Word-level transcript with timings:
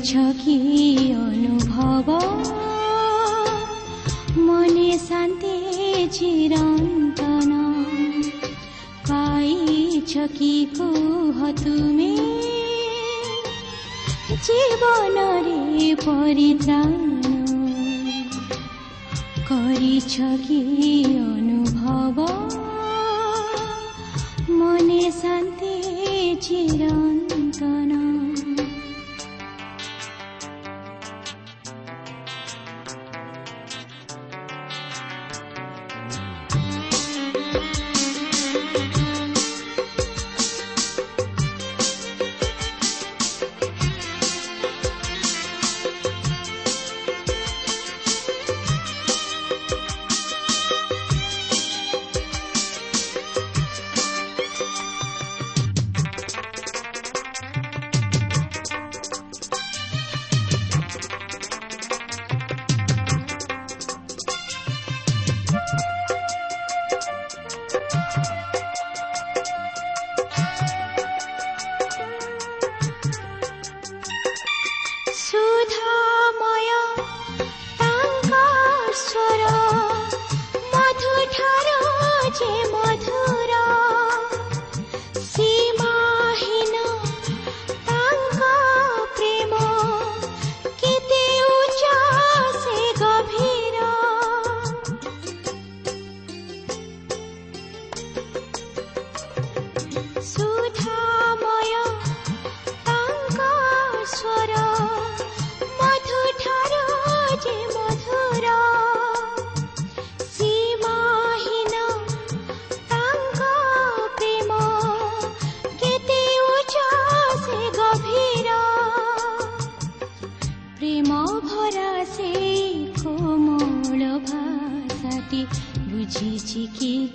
କରିଛ 0.00 0.20
କି 0.34 0.52
ଅନୁଭବ 1.14 2.14
ମନେ 4.44 4.86
ଶାନ୍ତି 5.00 5.50
ଚିରନ୍ତନ 6.16 7.58
ପାଇଛ 9.08 10.24
କି 10.38 10.50
କୁହ 10.78 11.42
ତୁମେ 11.60 12.08
ଜୀବନରେ 14.46 15.60
ପରିତ୍ରାଣ 16.06 16.92
କରିଛ 19.50 20.32
କି 20.46 20.60
ଅନୁଭବ 21.26 22.28
ମନେ 24.56 25.02
ଶାନ୍ତି 25.22 25.74
ଚିରନ୍ତନ 26.40 27.19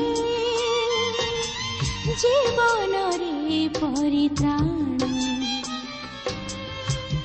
জীবনরে 2.22 3.68
পরিত্রাণ 3.80 4.98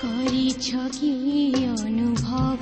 করিছ 0.02 0.70
কি 1.00 1.14
অনুভব? 1.70 2.62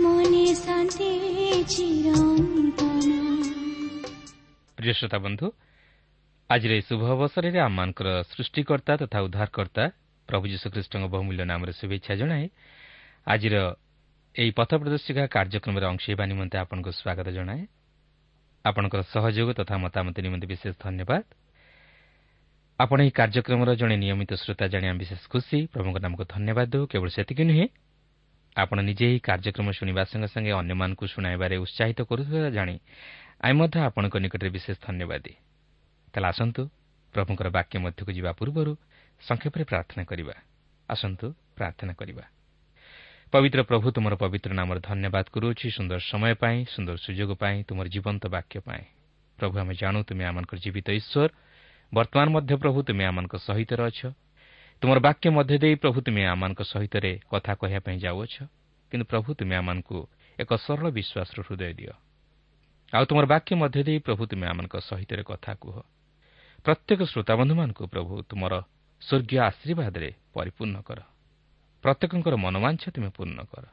মনে 0.00 0.54
শান্তি 0.54 1.10
চিরন্তন। 1.68 3.06
প্রিয় 4.76 4.92
শ্রোতা 4.92 5.18
বন্ধু, 5.18 5.50
আজির 6.48 6.72
এই 6.72 6.82
শুভ 6.82 7.02
অবসরের 7.02 7.60
আমার 7.60 8.22
সৃষ্টিকর্তা 8.36 8.96
তথা 8.96 9.20
উদ্ধারকর্তা 9.20 9.90
ପ୍ରଭୁ 10.28 10.44
ଯୀଶୁଖ୍ରୀଷ୍ଟଙ୍କ 10.46 11.04
ବହୁମୂଲ୍ୟ 11.08 11.44
ନାମରେ 11.44 11.72
ଶୁଭେଚ୍ଛା 11.72 12.12
ଜଣାଏ 12.14 12.46
ଆଜିର 13.26 13.56
ଏହି 14.34 14.50
ପଥ 14.50 14.70
ପ୍ରଦର୍ଶିକା 14.76 15.22
କାର୍ଯ୍ୟକ୍ରମରେ 15.26 15.86
ଅଂଶ 15.86 16.02
ହେବା 16.06 16.24
ନିମନ୍ତେ 16.30 16.56
ଆପଣଙ୍କୁ 16.58 16.90
ସ୍ୱାଗତ 16.92 17.28
ଜଣାଏ 17.32 17.62
ଆପଣଙ୍କର 18.64 19.00
ସହଯୋଗ 19.08 19.48
ତଥା 19.58 19.74
ମତାମତ 19.78 20.16
ନିମନ୍ତେ 20.20 20.46
ବିଶେଷ 20.46 20.72
ଧନ୍ୟବାଦ 20.78 21.22
ଆପଣ 22.78 22.98
ଏହି 23.02 23.12
କାର୍ଯ୍ୟକ୍ରମର 23.18 23.70
ଜଣେ 23.74 23.96
ନିୟମିତ 23.98 24.30
ଶ୍ରୋତା 24.38 24.64
ଜାଣିବା 24.70 24.94
ବିଶେଷ 24.94 25.22
ଖୁସି 25.26 25.58
ପ୍ରଭୁଙ୍କ 25.72 25.96
ନାମକୁ 25.98 26.24
ଧନ୍ୟବାଦ 26.28 26.66
ଦେଉ 26.72 26.84
କେବଳ 26.86 27.08
ସେତିକି 27.10 27.44
ନୁହେଁ 27.50 27.66
ଆପଣ 28.56 28.78
ନିଜେ 28.80 29.04
ଏହି 29.10 29.18
କାର୍ଯ୍ୟକ୍ରମ 29.20 29.68
ଶୁଣିବା 29.70 30.02
ସଙ୍ଗେ 30.10 30.28
ସଙ୍ଗେ 30.28 30.52
ଅନ୍ୟମାନଙ୍କୁ 30.60 31.04
ଶୁଣାଇବାରେ 31.06 31.54
ଉତ୍ସାହିତ 31.64 31.98
କରୁଥିବା 32.08 32.48
ଜାଣି 32.50 32.74
ଆମେ 33.40 33.54
ମଧ୍ୟ 33.60 33.76
ଆପଣଙ୍କ 33.88 34.14
ନିକଟରେ 34.18 34.50
ବିଶେଷ 34.50 34.76
ଧନ୍ୟବାଦୀ 34.86 35.32
ତାହେଲେ 36.14 36.26
ଆସନ୍ତୁ 36.32 36.62
ପ୍ରଭୁଙ୍କର 37.14 37.48
ବାକ୍ୟ 37.48 37.74
ମଧ୍ୟକୁ 37.84 38.10
ଯିବା 38.12 38.30
ପୂର୍ବରୁ 38.38 38.72
ସଂକ୍ଷେପରେ 39.20 39.64
ପ୍ରାର୍ଥନା 39.64 40.04
କରିବା। 40.04 40.34
ଆସନ୍ତୁ 40.88 41.26
ପ୍ରାର୍ଥନା 41.56 41.92
କରିବା। 41.92 42.24
ପବିତ୍ର 43.32 43.62
ପ୍ରଭୁ 43.62 43.86
ତୁମର 43.90 44.14
ପବିତ୍ର 44.14 44.50
ନାମର 44.54 44.78
ଧନ୍ୟବାଦ 44.80 45.26
କରୁଅଛି 45.34 45.66
ସୁନ୍ଦର 45.70 45.98
ସମୟ 45.98 46.34
ପାଇଁ 46.34 46.64
ସୁନ୍ଦର 46.64 46.96
ସୁଯୋଗ 46.96 47.30
ପାଇଁ 47.34 47.56
ତୁମର 47.68 47.86
ଜୀବନ୍ତ 47.88 48.22
ବାକ୍ୟ 48.26 48.60
ପାଇଁ। 48.60 48.84
ପ୍ରଭୁ 49.38 49.54
ଆମେ 49.58 49.74
ଜାଣୁ 49.74 49.98
ତୁମେ 50.02 50.24
ଆମଙ୍କର 50.24 50.58
ଜୀବିତ 50.58 50.88
ଈଶ୍ୱର। 50.90 51.30
ବର୍ତ୍ତମାନ 51.94 52.26
ମଧ୍ୟ 52.30 52.54
ପ୍ରଭୁ 52.56 52.78
ତୁମେ 52.82 53.04
ଆମମାନଙ୍କ 53.04 53.34
ସହିତ 53.36 53.70
ଅଛ। 53.80 54.00
ତୁମର 54.82 54.98
ବାକ୍ୟ 55.00 55.30
ମଧ୍ୟ 55.30 55.58
ଦେଇ 55.58 55.74
ପ୍ରଭୁ 55.74 55.98
ତୁମେ 56.00 56.22
ଆମମାନଙ୍କ 56.24 56.60
ସହିତ 56.62 56.94
କଥା 57.30 57.52
କହିବା 57.54 57.80
ପାଇଁ 57.80 57.96
ଯାଉଅଛ। 57.98 58.34
କିନ୍ତୁ 58.92 59.04
ପ୍ରଭୁ 59.04 59.28
ତୁମେ 59.34 59.54
ଆମମାନଙ୍କୁ 59.56 59.98
ଏକ 60.38 60.50
ସରଳ 60.56 60.86
ବିଶ୍ୱାସର 60.90 61.38
ହୃଦୟ 61.46 61.72
ଦିଅ। 61.74 61.94
ଆଉ 62.94 63.04
ତୁମର 63.04 63.24
ବାକ୍ୟ 63.26 63.52
ମଧ୍ୟ 63.56 63.82
ଦେଇ 63.82 63.98
ପ୍ରଭୁ 63.98 64.22
ତୁମେ 64.26 64.46
ଆମମାନଙ୍କ 64.46 64.76
ସହିତ 64.80 65.10
କଥା 65.22 65.52
କୁହ। 65.54 65.76
ପ୍ରତ୍ୟେକ 66.64 67.00
ଶ୍ରୋତାବନ୍ଧୁମାନଙ୍କୁ 67.04 67.84
ପ୍ରଭୁ 67.86 68.22
ତୁମର 68.22 68.54
ସ୍ୱର୍ଗୀୟ 69.02 69.38
ଆଶୀର୍ବାଦରେ 69.38 70.10
ପରିପୂର୍ଣ୍ଣ 70.34 70.76
କର। 70.82 70.98
ପ୍ରତ୍ୟେକଙ୍କର 71.84 72.34
ମନୋବାଞ୍ଛ 72.36 72.82
ତୁମେ 72.90 73.08
ପୂର୍ଣ୍ଣ 73.08 73.38
କର। 73.52 73.64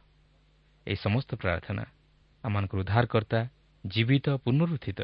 ଏହି 0.88 0.96
ସମସ୍ତ 0.96 1.30
ପ୍ରାର୍ଥନା 1.36 1.84
ଆମମାନଙ୍କର 2.44 2.80
ଉଦ୍ଧାରକର୍ତ୍ତା 2.80 3.40
ଜୀବିତ 3.86 4.28
ପୁନରୁତ୍ଥିତ 4.44 5.02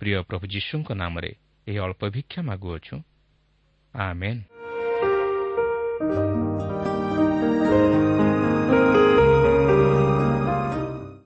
ପ୍ରିୟ 0.00 0.22
ପ୍ରଭୁ 0.22 0.44
ଯୀଶୁଙ୍କ 0.46 0.88
ନାମରେ 0.92 1.30
ଏହି 1.66 1.78
ଅଳ୍ପ 1.78 2.02
ଭିକ୍ଷା 2.10 2.40
ମାଗୁଅଛୁ। 2.42 2.96
ଆମେନ୍। 3.94 4.42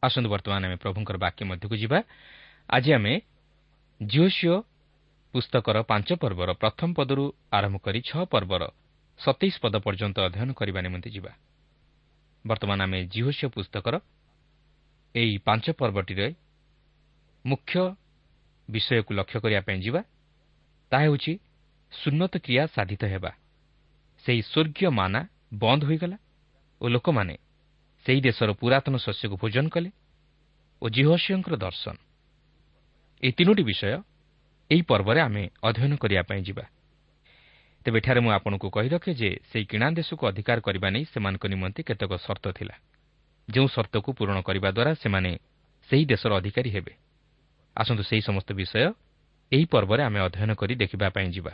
ଆସନ୍ତୁ 0.06 0.28
ବର୍ତ୍ତମାନ 0.30 0.62
ଆମେ 0.66 0.76
ପ୍ରଭୁଙ୍କର 0.76 1.16
ବାକ୍ୟ 1.16 1.42
ମଧ୍ୟକୁ 1.44 1.74
ଯିବା। 1.76 1.98
ଆଜି 2.70 2.90
ଆମେ 2.92 3.12
ଜିଓସିଓ 4.00 4.56
ପୁସ୍ତକର 5.34 5.76
ପାଞ୍ଚ 5.90 6.08
ପର୍ବର 6.22 6.50
ପ୍ରଥମ 6.62 6.88
ପଦରୁ 6.98 7.24
ଆରମ୍ଭ 7.52 7.76
କରି 7.84 8.00
ଛଅ 8.08 8.22
ପର୍ବର 8.32 8.62
ସତେଇଶ 9.20 9.54
ପଦ 9.62 9.74
ପର୍ଯ୍ୟନ୍ତ 9.86 10.16
ଅଧ୍ୟୟନ 10.28 10.50
କରିବା 10.58 10.80
ନିମନ୍ତେ 10.86 11.10
ଯିବା। 11.10 11.32
ବର୍ତ୍ତମାନ 12.44 12.78
ଆମେ 12.82 12.98
ଜିଓସିଓ 13.12 13.48
ପୁସ୍ତକର 13.48 13.94
ଏହି 15.14 15.34
ପାଞ୍ଚ 15.46 15.66
ପର୍ବଟିରେ 15.80 16.26
ମୁଖ୍ୟ 17.44 17.74
ବିଷୟକୁ 18.68 19.10
ଲକ୍ଷ୍ୟ 19.18 19.38
କରିବା 19.42 19.62
ପାଇଁ 19.66 19.78
ଯିବା। 19.86 20.00
ତାହା 20.92 21.04
ହେଉଛି 21.04 21.32
ସୁନ୍ନତ 21.92 22.34
କ୍ରିୟା 22.44 22.64
ସାଧିତ 22.74 23.02
ହେବା। 23.12 23.30
ସେହି 24.24 24.42
ସ୍ୱର୍ଗୀୟ 24.50 24.88
ମାନା 24.98 25.20
ବନ୍ଦ 25.54 25.82
ହୋଇଗଲା 25.88 26.18
ଓ 26.80 26.84
ଲୋକମାନେ 26.88 27.34
ସେହି 28.06 28.20
ଦେଶର 28.20 28.50
ପୁରାତନ 28.60 28.94
ଶସ୍ୟକୁ 28.96 29.36
ଭୋଜନ 29.42 29.66
କଲେ 29.74 29.90
ଓ 30.82 30.84
ଜିହସିଓଙ୍କର 30.88 31.54
ଦର୍ଶନ। 31.56 31.96
ଏହି 33.22 33.32
ତିନୋଟି 33.38 33.62
ବିଷୟ 33.70 33.98
ଏହି 34.70 34.82
ପର୍ବରେ 34.82 35.20
ଆମେ 35.20 35.42
ଅଧ୍ୟୟନ 35.62 35.92
କରିବା 35.96 36.22
ପାଇଁ 36.22 36.42
ଯିବା। 36.42 36.64
ତେବେ 37.84 37.98
ଏଠାରେ 37.98 38.20
ମୁଁ 38.20 38.32
ଆପଣଙ୍କୁ 38.38 38.68
କହି 38.70 38.88
ରଖେ 38.88 39.12
ଯେ 39.14 39.30
ସେହି 39.52 39.64
କିଣା 39.70 39.86
ଦେଶକୁ 39.98 40.22
ଅଧିକାର 40.26 40.58
କରିବା 40.60 40.88
ନେଇ 40.90 41.04
ସେମାନଙ୍କ 41.12 41.44
ନିମନ୍ତେ 41.46 41.80
କେତେକ 41.88 42.12
ସର୍ତ୍ତ 42.26 42.46
ଥିଲା। 42.58 42.74
ଯେଉଁ 43.48 43.68
ସର୍ତ୍ତକୁ 43.68 44.10
ପୂରଣ 44.18 44.38
କରିବା 44.42 44.70
ଦ୍ୱାରା 44.70 44.92
ସେମାନେ 45.02 45.30
ସେହି 45.90 46.04
ଦେଶର 46.04 46.30
ଅଧିକାରୀ 46.36 46.70
ହେବେ। 46.70 46.92
ଆସନ୍ତୁ 47.76 48.02
ସେହି 48.02 48.22
ସମସ୍ତ 48.28 48.50
ବିଷୟ 48.52 48.90
ଏହି 49.52 49.64
ପର୍ବରେ 49.70 50.02
ଆମେ 50.02 50.18
ଅଧ୍ୟୟନ 50.20 50.50
କରି 50.54 50.74
ଦେଖିବା 50.74 51.08
ପାଇଁ 51.14 51.28
ଯିବା। 51.30 51.52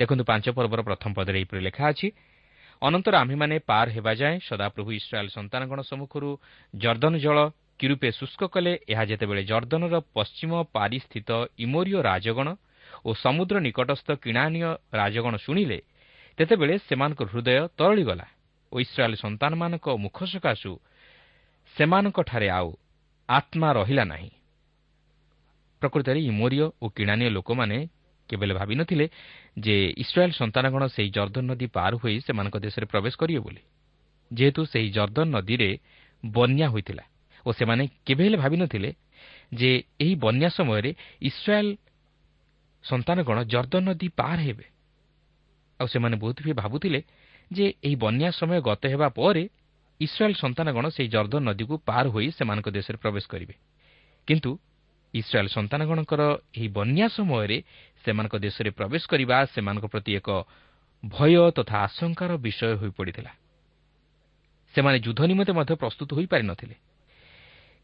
ଦେଖନ୍ତୁ 0.00 0.24
ପାଞ୍ଚ 0.24 0.46
ପର୍ବର 0.56 0.80
ପ୍ରଥମ 0.82 1.10
ପଦରେ 1.12 1.36
ଏହିପରି 1.40 1.60
ଲେଖା 1.60 1.84
ଅଛି 1.92 2.08
ଅନନ୍ତର 2.82 3.14
ଆମ୍ଭେମାନେ 3.16 3.56
ପାର 3.68 3.86
ହେବା 3.96 4.12
ଯାଏଁ 4.20 4.38
ସଦାପ୍ରଭୁ 4.48 4.90
ଇସ୍ରାଏଲ୍ 4.92 5.30
ସନ୍ତାନଗଣ 5.30 5.78
ସମ୍ମୁଖରୁ 5.80 6.30
ଜର୍ଦ୍ଦନ 6.74 7.14
ଜଳ 7.16 7.38
କିରୂପେ 7.78 8.08
ଶୁଷ୍କ 8.10 8.42
କଲେ 8.44 8.72
ଏହା 8.88 9.04
ଯେତେବେଳେ 9.04 9.42
ଜର୍ଦ୍ଦନର 9.44 9.94
ପଶ୍ଚିମ 10.14 10.52
ପାରିସ୍ଥିତ 10.72 11.30
ଇମୋରିଓ 11.58 12.00
ରାଜଗଣ 12.02 12.48
ଓ 13.04 13.10
ସମୁଦ୍ର 13.14 13.56
ନିକଟସ୍ଥ 13.60 14.08
କିଣାନୀୟ 14.22 14.68
ରାଜଗଣ 14.92 15.36
ଶୁଣିଲେ 15.36 15.78
ତେତେବେଳେ 16.38 16.74
ସେମାନଙ୍କ 16.78 17.20
ହୃଦୟ 17.22 17.68
ତରଳିଗଲା 17.76 18.26
ଓ 18.72 18.76
ଇସ୍ରାଏଲ୍ 18.80 19.16
ସନ୍ତାନମାନଙ୍କ 19.16 19.86
ମୁଖ 19.96 20.18
ସକାଶୁ 20.24 20.72
ସେମାନଙ୍କଠାରେ 21.76 22.48
ଆଉ 22.48 22.68
ଆତ୍ମା 23.28 23.68
ରହିଲା 23.72 24.04
ନାହିଁ। 24.04 24.30
ପ୍ରକୃତରେ 25.80 26.20
ଇମୋରିଓ 26.20 26.66
ଓ 26.82 26.88
କିଣାନୀୟ 26.88 27.30
ଲୋକମାନେ 27.30 27.88
କେବେ 28.28 28.54
ଭାବିନଥିଲେ 28.54 29.06
ଯେ 29.58 29.76
ଇସ୍ରାଏଲ୍ 29.96 30.32
ସନ୍ତାନଗଣ 30.32 30.82
ସେହି 30.86 31.10
ଜର୍ଦ୍ଦନ 31.10 31.44
ନଦୀ 31.50 31.66
ପାର 31.66 31.92
ହୋଇ 31.96 32.20
ସେମାନଙ୍କ 32.20 32.56
ଦେଶରେ 32.56 32.86
ପ୍ରବେଶ 32.86 33.14
କରିବେ 33.16 33.40
ବୋଲି। 33.40 33.62
ଯେହେତୁ 34.32 34.60
ସେହି 34.66 34.88
ଜର୍ଦ୍ଦନ 34.90 35.26
ନଦୀରେ 35.36 35.70
ବନ୍ୟା 36.26 36.66
ହୋଇଥିଲା। 36.68 37.04
ଓ 37.46 37.48
ସେମାନେ 37.52 37.84
କେବେ 38.06 38.22
ହେଲେ 38.26 38.38
ଭାବିନଥିଲେ 38.44 38.90
ଯେ 39.54 39.70
ଏହି 40.02 40.14
ବନ୍ୟା 40.24 40.48
ସମୟରେ 40.58 40.90
ଇସ୍ରାଏଲ୍ 41.22 41.72
ସନ୍ତାନଗଣ 42.84 43.38
ଜର୍ଦ୍ଦନ 43.52 43.82
ନଦୀ 43.88 44.08
ପାର 44.18 44.38
ହେବେ। 44.46 44.66
ଆଉ 45.80 45.86
ସେମାନେ 45.86 46.16
ବହୁତ 46.22 46.38
ବି 46.46 46.52
ଭାବୁଥିଲେ 46.62 47.00
ଯେ 47.50 47.66
ଏହି 47.86 47.96
ବନ୍ୟା 48.04 48.28
ସମୟ 48.40 48.58
ଗତ 48.68 48.82
ହେବା 48.92 49.08
ପରେ 49.18 49.44
ଇସ୍ରାଏଲ୍ 50.00 50.36
ସନ୍ତାନଗଣ 50.42 50.84
ସେହି 50.96 51.08
ଜର୍ଦ୍ଦନ 51.08 51.42
ନଦୀକୁ 51.48 51.74
ପାର 51.88 52.04
ହୋଇ 52.14 52.28
ସେମାନଙ୍କ 52.38 52.68
ଦେଶରେ 52.76 52.96
ପ୍ରବେଶ 53.02 53.24
କରିବେ। 53.32 53.54
କିନ୍ତୁ 54.28 54.50
ଇସ୍ରାଏଲ୍ 55.14 55.50
ସନ୍ତାନଗଣଙ୍କର 55.56 56.22
ଏହି 56.56 56.68
ବନ୍ୟା 56.68 57.06
ସମୟରେ 57.16 57.58
ସେମାନଙ୍କ 58.04 58.34
ଦେଶରେ 58.36 58.70
ପ୍ରବେଶ 58.78 59.02
କରିବା 59.06 59.36
ସେମାନଙ୍କ 59.54 59.86
ପ୍ରତି 59.92 60.12
ଏକ 60.20 60.28
ଭୟ 61.04 61.32
ତଥା 61.56 61.76
ଆଶଙ୍କାର 61.86 62.30
ବିଷୟ 62.36 62.74
ହୋଇପଡ଼ିଥିଲା 62.80 63.32
ସେମାନେ 64.74 64.98
ଯୁଦ୍ଧ 64.98 65.20
ନିମନ୍ତେ 65.30 65.52
ମଧ୍ୟ 65.58 65.72
ପ୍ରସ୍ତୁତ 65.82 66.10
ହୋଇପାରିନଥିଲେ 66.18 66.76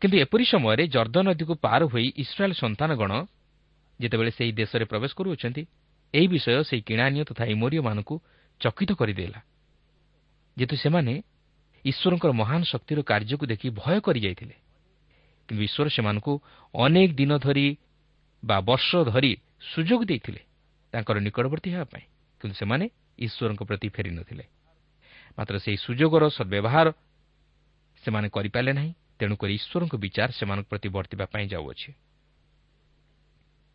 କିନ୍ତୁ 0.03 0.17
ଏପରି 0.19 0.45
ସମୟରେ 0.53 0.85
ଜର୍ଦ୍ଦନ 0.95 1.27
ନଦୀକୁ 1.31 1.55
ପାର 1.63 1.81
ହୋଇ 1.87 2.07
ଇସ୍ରାଏଲ୍ 2.23 2.57
ସନ୍ତାନଗଣ 2.63 3.13
ଯେତେବେଳେ 4.01 4.31
ସେହି 4.39 4.53
ଦେଶରେ 4.61 4.85
ପ୍ରବେଶ 4.91 5.13
କରୁଅଛନ୍ତି 5.19 5.63
ଏହି 6.15 6.27
ବିଷୟ 6.27 6.63
ସେହି 6.69 6.83
କିଣାନୀୟ 6.89 7.23
ତଥା 7.31 7.45
ଇମୋରିଓମାନଙ୍କୁ 7.55 8.15
ଚକିତ 8.61 8.91
କରିଦେଲା 9.01 9.41
ଯେହେତୁ 10.57 10.77
ସେମାନେ 10.85 11.15
ଈଶ୍ୱରଙ୍କର 11.85 12.31
ମହାନ 12.33 12.61
ଶକ୍ତିର 12.73 12.99
କାର୍ଯ୍ୟକୁ 13.11 13.45
ଦେଖି 13.53 13.69
ଭୟ 13.79 13.97
କରିଯାଇଥିଲେ। 14.07 14.57
କିନ୍ତୁ 15.49 15.63
ଈଶ୍ୱର 15.69 15.89
ସେମାନଙ୍କୁ 15.97 16.33
ଅନେକ 16.75 17.11
ଦିନ 17.21 17.33
ଧରି 17.39 17.67
ବା 18.43 18.57
ବର୍ଷ 18.61 18.91
ଧରି 19.11 19.33
ସୁଯୋଗ 19.73 20.01
ଦେଇଥିଲେ 20.11 20.43
ତାଙ୍କର 20.93 21.17
ନିକଟବର୍ତ୍ତୀ 21.27 21.69
ହେବା 21.75 21.87
ପାଇଁ 21.93 22.05
କିନ୍ତୁ 22.41 22.55
ସେମାନେ 22.59 22.85
ଈଶ୍ୱରଙ୍କ 23.19 23.63
ପ୍ରତି 23.69 23.89
ଫେରିନଥିଲେ। 23.95 24.45
ମାତ୍ର 25.39 25.55
ସେହି 25.65 25.79
ସୁଯୋଗର 25.87 26.23
ସଦ୍ବ୍ୟବହାର 26.37 26.87
ସେମାନେ 28.03 28.29
କରିପାରିଲେ 28.35 28.73
ନାହିଁ। 28.79 28.93
ତେଣୁକରି 29.23 29.53
ଈଶ୍ୱରଙ୍କ 29.55 29.95
ବିଚାର 30.03 30.29
ସେମାନଙ୍କ 30.35 30.67
ପ୍ରତି 30.67 30.89
ବର୍ତ୍ତିବା 30.91 31.27
ପାଇଁ 31.31 31.47
ଯାଉଅଛି। 31.47 31.91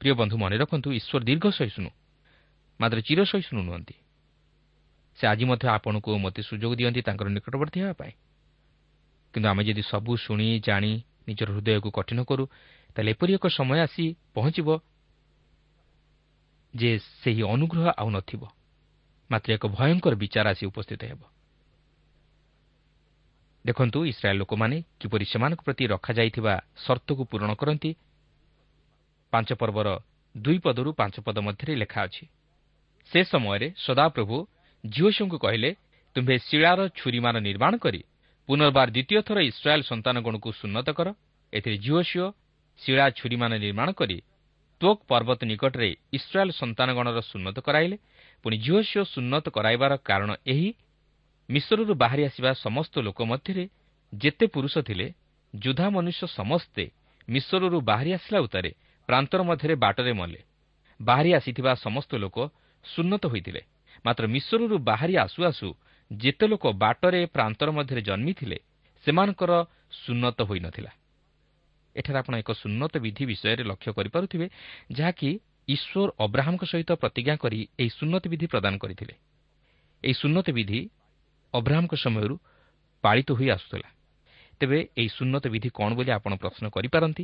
ପ୍ରିୟ 0.01 0.13
ବନ୍ଧୁ 0.19 0.35
ମନେ 0.37 0.55
ରଖନ୍ତୁ 0.59 0.89
ଈଶ୍ୱର 0.91 1.21
ଦୀର୍ଘ 1.23 1.45
ସହିଷ୍ଣୁ 1.57 1.89
ମାତ୍ର 2.79 2.97
ଚିର 3.07 3.19
ସହିଷ୍ଣୁ 3.23 3.59
ନୁହନ୍ତି। 3.63 3.95
ସେ 5.17 5.23
ଆଜି 5.27 5.45
ମଧ୍ୟ 5.47 5.65
ଆପଣଙ୍କୁ 5.71 6.09
ମୋତେ 6.19 6.41
ସୁଯୋଗ 6.43 6.71
ଦିଅନ୍ତି 6.79 7.01
ତାଙ୍କର 7.01 7.27
ନିକଟବର୍ତ୍ତୀ 7.31 7.79
ହେବା 7.79 7.95
ପାଇଁ। 7.95 8.13
କିନ୍ତୁ 9.33 9.47
ଆମେ 9.49 9.61
ଯଦି 9.63 9.83
ସବୁ 9.83 10.11
ଶୁଣି 10.19 10.47
ଜାଣି 10.59 10.91
ନିଜର 11.27 11.49
ହୃଦୟକୁ 11.55 11.89
କଠିନ 11.91 12.19
କରୁ 12.27 12.43
ତାହେଲେ 12.93 13.09
ଏପରି 13.11 13.31
ଏକ 13.37 13.45
ସମୟ 13.47 13.79
ଆସି 13.79 14.05
ପହଞ୍ଚିବ 14.35 14.67
ଯେ 16.73 16.89
ସେହି 17.23 17.43
ଅନୁଗ୍ରହ 17.53 17.87
ଆଉ 17.95 18.09
ନଥିବ। 18.09 18.41
ମାତ୍ର 19.29 19.49
ଏକ 19.55 19.63
ଭୟଙ୍କର 19.67 20.13
ବିଚାର 20.15 20.45
ଆସି 20.51 20.63
ଉପସ୍ଥିତ 20.71 21.01
ହେବ। 21.07 21.21
ଦେଖନ୍ତୁ 23.67 23.99
ଇସ୍ରାଏଲ୍ 24.11 24.39
ଲୋକମାନେ 24.41 24.77
କିପରି 24.99 25.25
ସେମାନଙ୍କ 25.31 25.61
ପ୍ରତି 25.67 25.83
ରଖାଯାଇଥିବା 25.93 26.53
ସର୍ତ୍ତକୁ 26.85 27.23
ପୂରଣ 27.31 27.51
କରନ୍ତି। 27.61 27.91
ପାଞ୍ଚ 29.33 29.49
ପର୍ବର 29.61 29.87
ଦୁଇ 30.35 30.59
ପଦରୁ 30.65 30.89
ପାଞ୍ଚ 30.99 31.15
ପଦ 31.25 31.37
ମଧ୍ୟରେ 31.47 31.73
ଲେଖା 31.81 31.99
ଅଛି 32.07 32.23
ସେ 33.11 33.19
ସମୟରେ 33.31 33.67
ସଦାପ୍ରଭୁ 33.85 34.37
ଝିଅଶଙ୍କୁ 34.83 35.37
କହିଲେ 35.45 35.69
ତୁମ୍ଭେ 36.15 36.35
ଶିଳାର 36.47 36.79
ଛୁରୀମାନ 36.99 37.35
ନିର୍ମାଣ 37.47 37.73
କରି 37.83 38.01
ପୁନର୍ବାର 38.49 38.87
ଦ୍ୱିତୀୟ 38.95 39.21
ଥର 39.27 39.37
ଇସ୍ରାଏଲ୍ 39.51 39.87
ସନ୍ତାନଗଣକୁ 39.91 40.49
ସୁନ୍ନତ 40.61 40.87
କର। 40.97 41.07
ଏଥିରେ 41.53 41.77
ଝିଅଶିଓ 41.85 42.25
ଶିଳା 42.79 43.05
ଛୁରୀମାନ 43.19 43.51
ନିର୍ମାଣ 43.65 43.87
କରି 43.99 44.17
ତୋକ୍ 44.81 45.01
ପର୍ବତ 45.09 45.39
ନିକଟରେ 45.51 45.89
ଇସ୍ରାଏଲ୍ 46.17 46.53
ସନ୍ତାନଗଣର 46.61 47.19
ସୁନ୍ନତ 47.31 47.57
କରାଇଲେ। 47.67 47.97
ପୁଣି 48.43 48.55
ଝିଅଶିଓ 48.65 49.03
ସୁନ୍ନତ 49.13 49.45
କରାଇବାର 49.55 49.93
କାରଣ 50.09 50.29
ଏହି 50.51 50.67
ମିଶ୍ରରୁ 51.49 51.93
ବାହାରି 51.93 52.23
ଆସିବା 52.25 52.51
ସମସ୍ତ 52.65 52.93
ଲୋକ 52.99 53.19
ମଧ୍ୟରେ 53.23 53.63
ଯେତେ 54.13 54.45
ପୁରୁଷ 54.47 54.75
ଥିଲେ 54.87 55.07
ଯୁଦ୍ଧା 55.53 55.87
ମନୁଷ୍ୟ 55.89 56.23
ସମସ୍ତେ 56.39 56.83
ମିଶ୍ରରୁ 57.27 57.77
ବାହାରି 57.81 58.11
ଆସିଲା 58.13 58.39
ଉତ୍ତାରେ 58.39 58.71
ପ୍ରାନ୍ତର 59.09 59.39
ମଧ୍ୟରେ 59.43 59.75
ବାଟରେ 59.75 60.13
ମଲେ। 60.13 60.41
ବାହାରି 60.99 61.29
ଆସିଥିବା 61.33 61.71
ସମସ୍ତ 61.75 62.11
ଲୋକ 62.15 62.37
ସୁନ୍ନତ 62.85 63.23
ହୋଇଥିଲେ। 63.27 63.61
ମାତ୍ର 64.05 64.23
ମିଶ୍ରରୁ 64.27 64.77
ବାହାରି 64.89 65.13
ଆସୁ 65.17 65.39
ଆସୁ 65.43 65.67
ଯେତେ 66.11 66.45
ଲୋକ 66.47 66.63
ବାଟରେ 66.73 67.21
ପ୍ରାନ୍ତର 67.25 67.69
ମଧ୍ୟରେ 67.71 68.01
ଜନ୍ମିଥିଲେ 68.01 68.57
ସେମାନଙ୍କର 69.05 69.51
ସୁନ୍ନତ 69.91 70.39
ହୋଇନଥିଲା। 70.41 70.91
ଏଠାରେ 71.95 72.17
ଆପଣ 72.19 72.33
ଏକ 72.37 72.49
ସୁନ୍ନତ 72.53 72.93
ବିଧି 72.97 73.23
ବିଷୟରେ 73.25 73.63
ଲକ୍ଷ୍ୟ 73.63 73.91
କରିପାରୁଥିବେ 73.97 74.47
ଯାହାକି 74.91 75.29
ଈଶ୍ୱର 75.67 76.09
ଅବ୍ରାହ୍ମଙ୍କ 76.19 76.63
ସହିତ 76.63 76.91
ପ୍ରତିଜ୍ଞା 77.01 77.35
କରି 77.35 77.59
ଏହି 77.79 77.89
ସୁନ୍ନତ 77.89 78.23
ବିଧି 78.27 78.45
ପ୍ରଦାନ 78.47 78.73
କରିଥିଲେ। 78.77 79.13
ଏହି 80.03 80.13
ସୁନ୍ନତ 80.13 80.47
ବିଧି 80.51 80.79
ଅବ୍ରାହ୍ମଙ୍କ 81.53 81.93
ସମୟରୁ 81.95 82.35
ପାଳିତ 83.03 83.29
ହୋଇ 83.31 83.49
ଆସୁଥିଲା। 83.49 83.89
ତେବେ 84.59 84.79
ଏହି 84.97 85.09
ସୁନ୍ନତ 85.09 85.47
ବିଧି 85.47 85.69
କ'ଣ 85.69 85.89
ବୋଲି 85.93 86.11
ଆପଣ 86.11 86.31
ପ୍ରଶ୍ନ 86.35 86.65
କରିପାରନ୍ତି? 86.69 87.23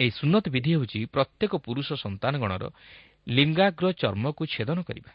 ଏହି 0.00 0.10
ସୁନ୍ନତ 0.10 0.44
ବିଧି 0.48 0.70
ହେଉଛି 0.74 0.98
ପ୍ରତ୍ୟେକ 1.06 1.52
ପୁରୁଷ 1.56 1.88
ସନ୍ତାନଗଣର 1.94 2.64
ଲିଙ୍ଗାଗ୍ର 3.28 3.86
ଚର୍ମକୁ 3.92 4.42
ଛେଦନ 4.46 4.78
କରିବା। 4.82 5.12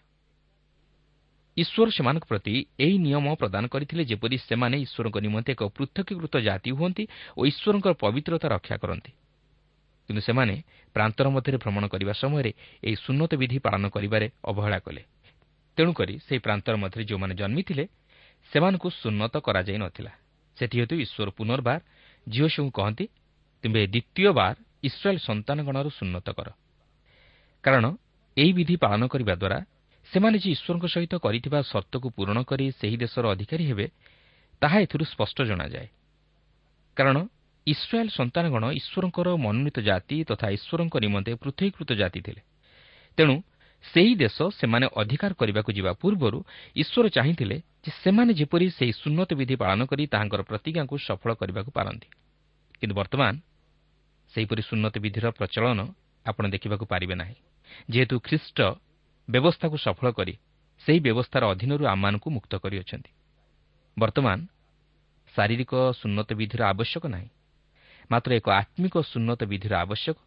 ଈଶ୍ୱର 1.57 1.89
ସେମାନଙ୍କ 1.91 2.23
ପ୍ରତି 2.25 2.53
ଏହି 2.79 2.97
ନିୟମ 2.97 3.35
ପ୍ରଦାନ 3.35 3.63
କରିଥିଲେ 3.67 4.03
ଯେପରି 4.05 4.37
ସେମାନେ 4.37 4.75
ଈଶ୍ୱରଙ୍କ 4.85 5.17
ନିମନ୍ତେ 5.19 5.51
ଏକ 5.51 5.63
ପୃଥକୀକୃତ 5.75 6.33
ଜାତି 6.39 6.71
ହୁଅନ୍ତି 6.71 7.03
ଓ 7.37 7.41
ଈଶ୍ୱରଙ୍କର 7.45 7.93
ପବିତ୍ରତା 7.93 8.47
ରକ୍ଷା 8.47 8.75
କରନ୍ତି। 8.77 9.11
କିନ୍ତୁ 10.09 10.21
ସେମାନେ 10.21 10.55
ପ୍ରାନ୍ତର 10.95 11.25
ମଧ୍ୟରେ 11.29 11.57
ଭ୍ରମଣ 11.57 11.83
କରିବା 11.87 12.13
ସମୟରେ 12.13 12.51
ଏହି 12.83 12.95
ସୁନ୍ନତ 12.95 13.31
ବିଧି 13.35 13.57
ପାଳନ 13.59 13.83
କରିବାରେ 13.89 14.27
ଅବହେଳା 14.43 14.79
କଲେ। 14.79 15.01
ତେଣୁକରି 15.77 16.15
ସେହି 16.25 16.39
ପ୍ରାନ୍ତର 16.39 16.73
ମଧ୍ୟରେ 16.75 17.03
ଯେଉଁମାନେ 17.09 17.33
ଜନ୍ମିଥିଲେ 17.41 17.85
ସେମାନଙ୍କୁ 18.51 18.89
ସୁନ୍ନତ 19.01 19.35
କରାଯାଇ 19.45 19.77
ନଥିଲା। 19.77 20.11
ସେଥି 20.57 20.75
ହେତୁ 20.81 20.95
ଈଶ୍ୱର 21.05 21.29
ପୁନର୍ବାର 21.37 21.79
ସବୁ 22.49 22.69
କହନ୍ତି 22.69 23.05
ତୁମ୍ଭେ 23.63 23.81
ଦ୍ୱିତୀୟବାର 23.93 24.55
ଇସ୍ରାଏଲ୍ 24.83 25.21
ସନ୍ତାନଗଣର 25.27 25.87
ସୁନ୍ନତ 25.89 26.27
କର। 26.37 26.47
କାରଣ 27.63 27.85
ଏହି 28.37 28.51
ବିଧି 28.53 28.75
ପାଳନ 28.75 29.01
କରିବା 29.07 29.35
ଦ୍ୱାରା 29.35 29.59
ସେମାନେ 30.11 30.37
ଯେ 30.43 30.49
ଈଶ୍ୱରଙ୍କ 30.55 30.85
ସହିତ 30.87 31.13
କରିଥିବା 31.25 31.59
ସର୍ତ୍ତକୁ 31.71 32.07
ପୂରଣ 32.15 32.37
କରି 32.43 32.65
ସେହି 32.79 32.97
ଦେଶର 32.97 33.23
ଅଧିକାରୀ 33.35 33.63
ହେବେ 33.69 33.85
ତାହା 34.61 34.77
ଏଥିରୁ 34.85 35.05
ସ୍ପଷ୍ଟ 35.05 35.37
ଜଣାଯାଏ। 35.49 35.87
କାରଣ 36.97 37.17
ଇସ୍ରାଏଲ୍ 37.67 38.09
ସନ୍ତାନଗଣ 38.09 38.63
ଈଶ୍ୱରଙ୍କର 38.79 39.27
ମନୋନୀତ 39.45 39.77
ଜାତି 39.79 40.17
ତଥା 40.29 40.47
ଈଶ୍ୱରଙ୍କ 40.57 40.95
ନିମନ୍ତେ 41.05 41.31
ପୃଥକୀକୃତ 41.35 41.89
ଜାତି 42.01 42.19
ଥିଲେ। 42.21 42.41
ତେଣୁ 43.17 43.35
ସେହି 43.83 44.13
ଦେଶ 44.15 44.37
ସେମାନେ 44.59 44.85
ଅଧିକାର 44.95 45.31
କରିବାକୁ 45.33 45.71
ଯିବା 45.71 45.91
ପୂର୍ବରୁ 45.93 46.39
ଈଶ୍ୱର 46.75 47.05
ଚାହିଁଥିଲେ 47.09 47.57
ଯେ 47.83 47.91
ସେମାନେ 48.03 48.31
ଯେପରି 48.33 48.65
ସେହି 48.69 48.93
ସୁନ୍ନତ 49.01 49.29
ବିଧି 49.33 49.55
ପାଳନ 49.55 49.79
କରି 49.85 50.03
ତାହାଙ୍କର 50.07 50.41
ପ୍ରତିଜ୍ଞାକୁ 50.41 50.95
ସଫଳ 50.99 51.31
କରିବାକୁ 51.33 51.69
ପାରନ୍ତି 51.71 52.07
କିନ୍ତୁ 52.81 52.95
ବର୍ତ୍ତମାନ 52.95 53.33
ସେହିପରି 54.33 54.61
ସୁନ୍ନତ 54.61 54.95
ବିଧିର 54.99 55.25
ପ୍ରଚଳନ 55.31 55.79
ଆପଣ 56.25 56.43
ଦେଖିବାକୁ 56.49 56.85
ପାରିବେ 56.85 57.15
ନାହିଁ। 57.15 57.35
ଯେହେତୁ 57.89 58.15
ଖ୍ରୀଷ୍ଟ 58.19 58.57
ବ୍ୟବସ୍ଥାକୁ 59.29 59.75
ସଫଳ 59.77 60.07
କରି 60.11 60.33
ସେହି 60.81 60.99
ବ୍ୟବସ୍ଥାର 60.99 61.43
ଅଧୀନରୁ 61.53 61.83
ଆମମାନଙ୍କୁ 61.85 62.27
ମୁକ୍ତ 62.29 62.53
କରିଅଛନ୍ତି। 62.55 63.11
ବର୍ତ୍ତମାନ 63.97 64.37
ଶାରୀରିକ 65.35 65.73
ସୁନ୍ନତ 66.01 66.29
ବିଧିର 66.33 66.61
ଆବଶ୍ୟକ 66.73 67.03
ନାହିଁ। 67.07 67.29
ମାତ୍ର 68.11 68.29
ଏକ 68.33 68.47
ଆତ୍ମିକ 68.61 68.95
ସୁନ୍ନତ 69.11 69.41
ବିଧିର 69.45 69.73
ଆବଶ୍ୟକ। 69.83 70.17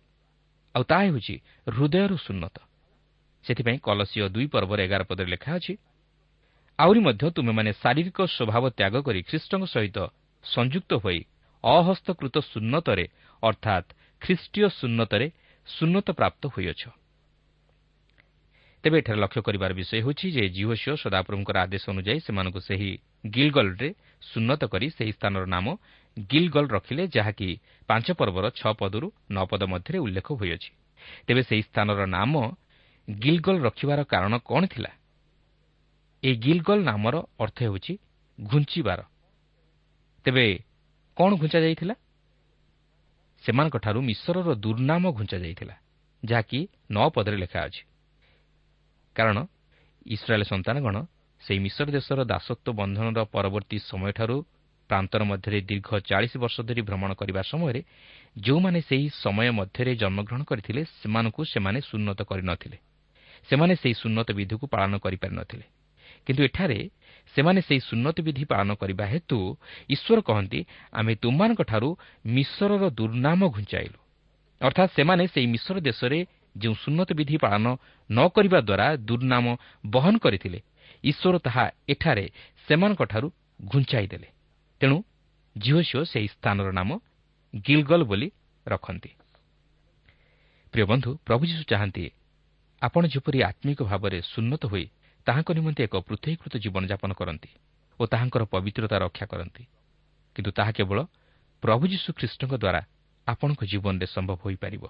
ଆଉ 0.75 0.83
ତାହା 0.83 1.03
ହେଉଛି 1.03 1.35
ହୃଦୟର 1.69 2.13
ସୁନ୍ନତ। 2.17 2.57
ସେଥିପାଇଁ 3.45 3.79
କଲସିଓ 3.83 4.27
ଦୁଇ 4.35 4.47
ପର୍ବର 4.55 4.79
ଏଗାର 4.87 5.03
ପଦରେ 5.11 5.29
ଲେଖା 5.35 5.51
ଅଛି 5.59 5.75
ଆହୁରି 6.79 7.01
ମଧ୍ୟ 7.07 7.25
ତୁମେମାନେ 7.37 7.71
ଶାରୀରିକ 7.83 8.19
ସ୍ୱଭାବ 8.27 8.65
ତ୍ୟାଗ 8.79 8.95
କରି 9.07 9.21
ଖ୍ରୀଷ୍ଟଙ୍କ 9.29 9.65
ସହିତ 9.75 9.99
ସଂଯୁକ୍ତ 10.45 10.91
ହୋଇ 11.05 11.21
ଅହସ୍ତକୃତ 11.65 12.37
ସୁନ୍ନତରେ 12.53 13.05
ଅର୍ଥାତ୍ 13.43 13.89
ଖ୍ରୀଷ୍ଟୀୟ 14.23 14.67
ସୁନ୍ନତରେ 14.81 15.27
ସୁନ୍ନତ 15.69 16.09
ପ୍ରାପ୍ତ 16.19 16.43
ହୋଇଅଛ। 16.55 16.83
ତେବେ 18.85 18.97
ଏଠାରେ 18.99 19.19
ଲକ୍ଷ୍ୟ 19.23 19.41
କରିବାର 19.47 19.73
ବିଷୟ 19.79 19.95
ହେଉଛି 20.03 20.27
ଯେ 20.37 20.45
ଜିଓସିଓ 20.57 20.95
ସଦାପ୍ରଭୁଙ୍କର 20.99 21.57
ଆଦେଶ 21.67 21.85
ଅନୁଯାୟୀ 21.93 22.21
ସେମାନଙ୍କୁ 22.27 22.61
ସେହି 22.69 22.91
ଗିଲଗଲରେ 23.35 23.89
ସୁନ୍ନତ 24.23 24.63
କରି 24.73 24.87
ସେହି 24.97 25.13
ସ୍ଥାନର 25.13 25.45
ନାମ 25.55 25.67
ଗିଲଗଲ 26.17 26.65
ରଖିଲେ 26.77 27.05
ଯାହାକି 27.17 27.49
ପାଞ୍ଚ 27.89 28.07
ପର୍ବର 28.19 28.45
ଛଅ 28.59 28.73
ପଦରୁ 28.81 29.07
ନଅ 29.31 29.45
ପଦ 29.51 29.63
ମଧ୍ୟରେ 29.73 29.99
ଉଲ୍ଲେଖ 30.05 30.29
ହୋଇଅଛି। 30.35 30.71
ତେବେ 31.27 31.43
ସେହି 31.49 31.63
ସ୍ଥାନର 31.63 32.01
ନାମ 32.11 32.33
ଗିଲଗଲ 33.09 33.57
ରଖିବାର 33.63 34.05
କାରଣ 34.05 34.39
କ'ଣ 34.39 34.67
ଥିଲା? 34.67 34.91
ଏହି 36.23 36.37
ଗିଲଗଲ 36.37 36.79
ନାମର 36.83 37.15
ଅର୍ଥ 37.41 37.59
ହେଉଛି 37.63 37.99
ଘୁଞ୍ଚିବାର। 38.41 39.01
ତେବେ 40.25 40.47
କ'ଣ 41.17 41.31
ଘୁଞ୍ଚା 41.35 41.59
ଯାଇଥିଲା? 41.61 41.95
ସେମାନଙ୍କଠାରୁ 43.45 44.01
ମିଶ୍ରର 44.01 44.55
ଦୁର୍ନାମ 44.55 45.05
ଘୁଞ୍ଚା 45.13 45.39
ଯାଇଥିଲା 45.39 45.77
ଯାହାକି 46.25 46.59
ନଅ 46.91 47.07
ପଦରେ 47.15 47.37
ଲେଖା 47.37 47.61
ଅଛି। 47.67 47.83
କାରଣ 49.17 49.37
ଇସ୍ରାଏଲ୍ 50.07 50.45
ସନ୍ତାନଗଣ 50.45 50.97
ସେହି 51.43 51.59
ମିଶ୍ର 51.59 51.87
ଦେଶର 51.91 52.19
ଦାସତ୍ୱ 52.25 52.77
ବନ୍ଧନର 52.79 53.19
ପରବର୍ତ୍ତୀ 53.25 53.79
ସମୟଠାରୁ 53.91 54.37
ପ୍ରାନ୍ତର 54.89 55.23
ମଧ୍ୟରେ 55.25 55.59
ଦୀର୍ଘ 55.61 55.89
ଚାଳିଶ 56.01 56.33
ବର୍ଷ 56.37 56.57
ଧରି 56.61 56.83
ଭ୍ରମଣ 56.83 57.11
କରିବା 57.15 57.43
ସମୟରେ 57.43 57.81
ଯେଉଁମାନେ 58.39 58.81
ସେହି 58.81 59.07
ସମୟ 59.25 59.49
ମଧ୍ୟରେ 59.51 59.93
ଜନ୍ମଗ୍ରହଣ 59.97 60.43
କରିଥିଲେ 60.45 60.83
ସେମାନଙ୍କୁ 61.03 61.43
ସେମାନେ 61.45 61.79
ସୁନ୍ନତ 61.81 62.21
କରିନଥିଲେ। 62.23 62.79
ସେମାନେ 63.49 63.75
ସେହି 63.75 63.95
ସୁନ୍ନତ 63.95 64.29
ବିଧିକୁ 64.39 64.65
ପାଳନ 64.75 64.93
କରିପାରିନଥିଲେ 65.05 65.67
କିନ୍ତୁ 66.27 66.43
ଏଠାରେ 66.49 66.79
ସେମାନେ 67.35 67.61
ସେହି 67.69 67.81
ସୁନ୍ନତ 67.89 68.17
ବିଧି 68.27 68.45
ପାଳନ 68.53 68.71
କରିବା 68.81 69.05
ହେତୁ 69.13 69.39
ଈଶ୍ୱର 69.95 70.19
କହନ୍ତି 70.29 70.61
ଆମେ 70.93 71.13
ତୁମମାନଙ୍କଠାରୁ 71.23 71.89
ମିଶ୍ରର 72.35 72.83
ଦୁର୍ନାମ 72.99 73.41
ଘୁଞ୍ଚାଇଲୁ। 73.57 73.99
ଅର୍ଥାତ୍ 74.61 74.91
ସେମାନେ 74.97 75.25
ସେହି 75.35 75.47
ମିଶ୍ର 75.55 75.77
ଦେଶରେ 75.89 76.19
ଯେଉଁ 76.57 76.75
ସୁନ୍ନତ 76.85 77.11
ବିଧି 77.19 77.37
ପାଳନ 77.45 77.67
ନ 78.11 78.19
କରିବା 78.35 78.59
ଦ୍ୱାରା 78.61 78.87
ଦୁର୍ନାମ 79.09 79.45
ବହନ 79.87 80.15
କରିଥିଲେ 80.25 80.59
ଈଶ୍ୱର 81.05 81.35
ତାହା 81.47 81.65
ଏଠାରେ 81.93 82.25
ସେମାନଙ୍କଠାରୁ 82.69 83.29
ଘୁଞ୍ଚାଇ 83.65 84.07
ଦେଲେ 84.13 84.29
ତେଣୁ 84.81 84.97
ଝିଅସିଓ 85.57 86.03
ସେହି 86.13 86.29
ସ୍ଥାନର 86.35 86.69
ନାମ 86.79 86.91
ଗିଲଗଲ 87.55 88.03
ବୋଲି 88.11 88.29
ରଖନ୍ତି। 88.67 89.11
ପ୍ରିୟ 90.75 90.85
ବନ୍ଧୁ 90.91 91.11
ପ୍ରଭୁ 91.27 91.43
ଯୀଶୁ 91.51 91.65
ଚାହାନ୍ତି 91.73 92.05
ଆପଣ 92.83 93.03
ଯେପରି 93.07 93.39
ଆତ୍ମିକ 93.43 93.81
ଭାବରେ 93.83 94.19
ସୁନ୍ନତ 94.23 94.63
ହୋଇ 94.67 94.87
ତାହାଙ୍କ 95.27 95.49
ନିମନ୍ତେ 95.53 95.83
ଏକ 95.85 95.95
ପୃଥକୀକୃତ 96.03 96.55
ଜୀବନଯାପନ 96.59 97.11
କରନ୍ତି 97.13 97.51
ଓ 98.01 98.03
ତାହାଙ୍କର 98.07 98.43
ପବିତ୍ରତା 98.45 98.97
ରକ୍ଷା 98.99 99.27
କରନ୍ତି 99.27 99.65
କିନ୍ତୁ 100.37 100.51
ତାହା 100.51 100.73
କେବଳ 100.73 100.99
ପ୍ରଭୁ 101.63 101.85
ଯୀଶୁ 101.87 102.09
ଦ୍ୱାରା 102.13 102.81
ଆପଣଙ୍କ 103.27 103.61
ଜୀବନରେ 103.65 104.07
ସମ୍ଭବ 104.07 104.39
ହୋଇପାରିବ। 104.45 104.85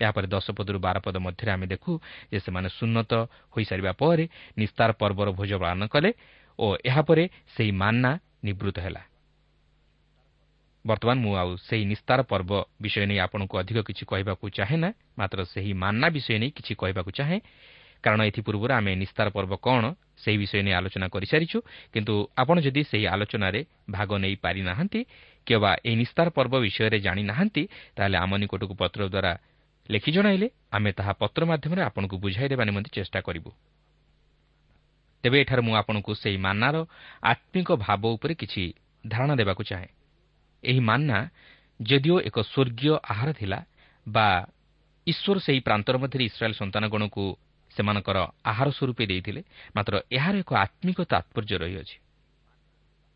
ଏହାପରେ 0.00 0.26
ଦଶ 0.26 0.46
ପଦରୁ 0.50 0.78
ବାର 0.78 0.96
ପଦ 0.98 1.16
ମଧ୍ୟରେ 1.16 1.50
ଆମେ 1.52 1.66
ଦେଖୁ 1.66 1.90
ଯେ 2.32 2.38
ସେମାନେ 2.40 2.68
ସୁନ୍ନତ 2.68 3.12
ହୋଇସାରିବା 3.54 3.92
ପରେ 3.92 4.24
ନିସ୍ତାର 4.58 4.90
ପର୍ବର 4.92 5.28
ଭୋଜ 5.30 5.52
ପାଳନ 5.58 5.82
କଲେ 5.86 6.10
ଓ 6.58 6.66
ଏହାପରେ 6.84 7.24
ସେହି 7.54 7.72
ମାନ୍ନା 7.72 8.10
ନିବୃତ୍ତ 8.44 8.78
ହେଲା। 8.78 9.02
ବର୍ତ୍ତମାନ 10.84 11.16
ମୁଁ 11.24 11.32
ଆଉ 11.36 11.50
ସେହି 11.68 11.84
ନିସ୍ତାର 11.92 12.18
ପର୍ବ 12.22 12.50
ବିଷୟ 12.82 13.04
ନେଇ 13.10 13.18
ଆପଣଙ୍କୁ 13.26 13.54
ଅଧିକ 13.62 13.78
କିଛି 13.88 14.04
କହିବାକୁ 14.04 14.44
ଚାହେଁ 14.58 14.78
ନା 14.82 14.90
ମାତ୍ର 15.18 15.38
ସେହି 15.44 15.72
ମାନ୍ନା 15.82 16.06
ବିଷୟ 16.16 16.34
ନେଇ 16.42 16.50
କିଛି 16.56 16.72
କହିବାକୁ 16.74 17.10
ଚାହେଁ। 17.18 17.38
କାରଣ 18.04 18.20
ଏଥିପୂର୍ବରୁ 18.30 18.72
ଆମେ 18.74 18.92
ନିସ୍ତାର 19.02 19.26
ପର୍ବ 19.36 19.52
କ'ଣ 19.62 19.84
ସେହି 20.22 20.36
ବିଷୟ 20.42 20.58
ନେଇ 20.66 20.74
ଆଲୋଚନା 20.78 21.06
କରିସାରିଛୁ 21.14 21.58
କିନ୍ତୁ 21.94 22.14
ଆପଣ 22.36 22.56
ଯଦି 22.66 22.82
ସେହି 22.90 23.06
ଆଲୋଚନାରେ 23.14 23.60
ଭାଗ 23.90 24.10
ନେଇପାରିନାହାନ୍ତି 24.24 25.00
କିମ୍ବା 25.46 25.70
ଏହି 25.86 25.96
ନିସ୍ତାର 26.02 26.26
ପର୍ବ 26.36 26.54
ବିଷୟରେ 26.64 26.98
ଜାଣିନାହାନ୍ତି 27.06 27.62
ତାହେଲେ 27.96 28.16
ଆମ 28.24 28.32
ନିକଟକୁ 28.42 28.74
ପତ୍ର 28.74 29.00
ଦ୍ୱାରା 29.06 29.32
ଲେଖି 29.90 30.10
ଜଣାଇଲେ 30.12 30.46
ଆମେ 30.70 30.90
ତାହା 30.98 31.12
ପତ୍ର 31.12 31.42
ମାଧ୍ୟମରେ 31.50 31.82
ଆପଣଙ୍କୁ 31.82 32.16
ବୁଝାଇ 32.24 32.48
ଦେବା 32.52 32.64
ନିମନ୍ତେ 32.64 32.90
ଚେଷ୍ଟା 32.96 33.20
କରିବୁ। 33.26 33.50
ତେବେ 35.24 35.36
ଏଠାରେ 35.42 35.62
ମୁଁ 35.66 35.74
ଆପଣଙ୍କୁ 35.80 36.10
ସେହି 36.22 36.38
ମାନ୍ନାର 36.46 36.76
ଆତ୍ମିକ 37.22 37.68
ଭାବ 37.86 38.02
ଉପରେ 38.16 38.34
କିଛି 38.34 38.62
ଧାରଣା 39.04 39.34
ଦେବାକୁ 39.40 39.62
ଚାହେଁ। 39.62 39.90
ଏହି 40.62 40.80
ମାନ୍ନା 40.80 41.18
ଯଦିଓ 41.80 42.16
ଏକ 42.28 42.36
ସ୍ୱର୍ଗୀୟ 42.42 42.94
ଆହାର 43.02 43.28
ଥିଲା 43.32 43.58
ବା 44.06 44.26
ଈଶ୍ୱର 45.06 45.36
ସେହି 45.38 45.60
ପ୍ରାନ୍ତର 45.60 45.94
ମଧ୍ୟରେ 45.98 46.24
ଇସ୍ରାଏଲ୍ 46.30 46.56
ସନ୍ତାନଗଣକୁ 46.60 47.22
ସେମାନଙ୍କର 47.76 48.18
ଆହାର 48.44 48.68
ସ୍ୱରୂପେ 48.70 49.04
ଦେଇଥିଲେ 49.06 49.40
ମାତ୍ର 49.76 49.94
ଏହାର 50.12 50.34
ଏକ 50.42 50.50
ଆତ୍ମିକ 50.64 50.98
ତାତ୍ପର୍ଯ୍ୟ 51.12 51.56
ରହିଅଛି। 51.62 51.96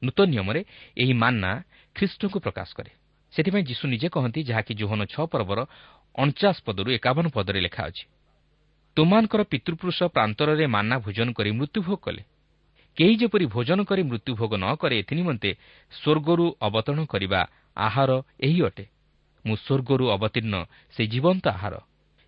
ନୂତନ 0.03 0.27
ନିୟମରେ 0.33 0.61
ଏହି 0.97 1.15
ମାନ୍ନା 1.23 1.51
ଖ୍ରୀଷ୍ଟଙ୍କୁ 1.97 2.39
ପ୍ରକାଶ 2.47 2.69
କରେ। 2.79 2.91
ସେଥିପାଇଁ 3.33 3.65
ଯୀଶୁ 3.71 3.85
ନିଜେ 3.93 4.09
କହନ୍ତି 4.09 4.41
ଯାହାକି 4.51 4.73
ଜୋହନ 4.81 5.01
ଛଅ 5.13 5.25
ପର୍ବର 5.33 5.59
ଅଣଚାଶ 6.19 6.57
ପଦରୁ 6.67 6.89
ଏକାବନ 6.99 7.27
ପଦରେ 7.37 7.61
ଲେଖା 7.67 7.83
ଅଛି 7.91 8.05
ତୁମାନଙ୍କର 8.97 9.41
ପିତୃପୁରୁଷ 9.53 9.99
ପ୍ରାନ୍ତରରେ 10.09 10.65
ମାନ୍ନା 10.67 10.97
ଭୋଜନ 11.05 11.29
କରି 11.37 11.51
ମୃତ୍ୟୁଭୋଗ 11.59 11.99
କଲେ। 12.01 12.23
କେହି 12.97 13.15
ଯେପରି 13.17 13.47
ଭୋଜନ 13.47 13.79
କରି 13.85 14.03
ମୃତ୍ୟୁଭୋଗ 14.03 14.53
ନ 14.57 14.67
କରେ 14.81 14.95
ଏଥି 14.99 15.15
ନିମନ୍ତେ 15.15 15.51
ସ୍ୱର୍ଗରୁ 15.93 16.47
ଅବତରଣ 16.61 17.01
କରିବା 17.05 17.41
ଆହାର 17.77 18.11
ଏହି 18.41 18.59
ଅଟେ। 18.63 18.85
ମୁଁ 19.45 19.57
ସ୍ୱର୍ଗରୁ 19.57 20.05
ଅବତୀର୍ଣ୍ଣ 20.11 20.55
ସେ 20.97 21.03
ଜୀବନ୍ତ 21.07 21.45
ଆହାର। 21.49 21.75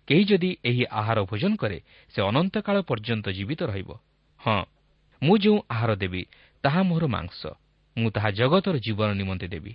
କେହି 0.07 0.23
ଯଦି 0.23 0.49
ଏହି 0.65 0.83
ଆହାର 0.91 1.19
ଭୋଜନ 1.23 1.51
କରେ 1.55 1.77
ସେ 2.13 2.19
ଅନନ୍ତକାଳ 2.21 2.75
ପର୍ଯ୍ୟନ୍ତ 2.81 3.25
ଜୀବିତ 3.29 3.61
ରହିବ। 3.63 3.89
ହଁ 4.39 4.59
ମୁଁ 5.21 5.35
ଯେଉଁ 5.37 5.57
ଆହାର 5.69 5.91
ଦେବି 5.95 6.21
ତାହା 6.63 6.81
ମୋର 6.83 7.03
ମାଂସ। 7.07 7.41
ମୁଁ 7.97 8.09
ତାହା 8.11 8.29
ଜଗତର 8.31 8.75
ଜୀବନ 8.77 9.09
ନିମନ୍ତେ 9.13 9.47
ଦେବି। 9.47 9.73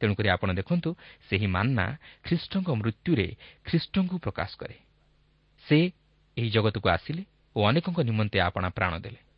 ତେଣୁକରି 0.00 0.28
ଆପଣ 0.28 0.48
ଦେଖନ୍ତୁ 0.52 0.90
ସେହି 1.30 1.46
ମାନ୍ନା 1.46 1.86
ଖ୍ରୀଷ୍ଟଙ୍କ 2.24 2.68
ମୃତ୍ୟୁରେ 2.74 3.26
ଖ୍ରୀଷ୍ଟଙ୍କୁ 3.64 4.16
ପ୍ରକାଶ 4.18 4.50
କରେ। 4.58 4.76
ସେ 5.66 5.78
ଏହି 6.36 6.50
ଜଗତକୁ 6.50 6.86
ଆସିଲେ 6.88 7.22
ଓ 7.56 7.58
ଅନେକଙ୍କ 7.68 7.98
ନିମନ୍ତେ 8.02 8.38
ଆପଣା 8.40 8.68
ପ୍ରାଣ 8.68 8.92
ଦେଲେ। 8.98 9.31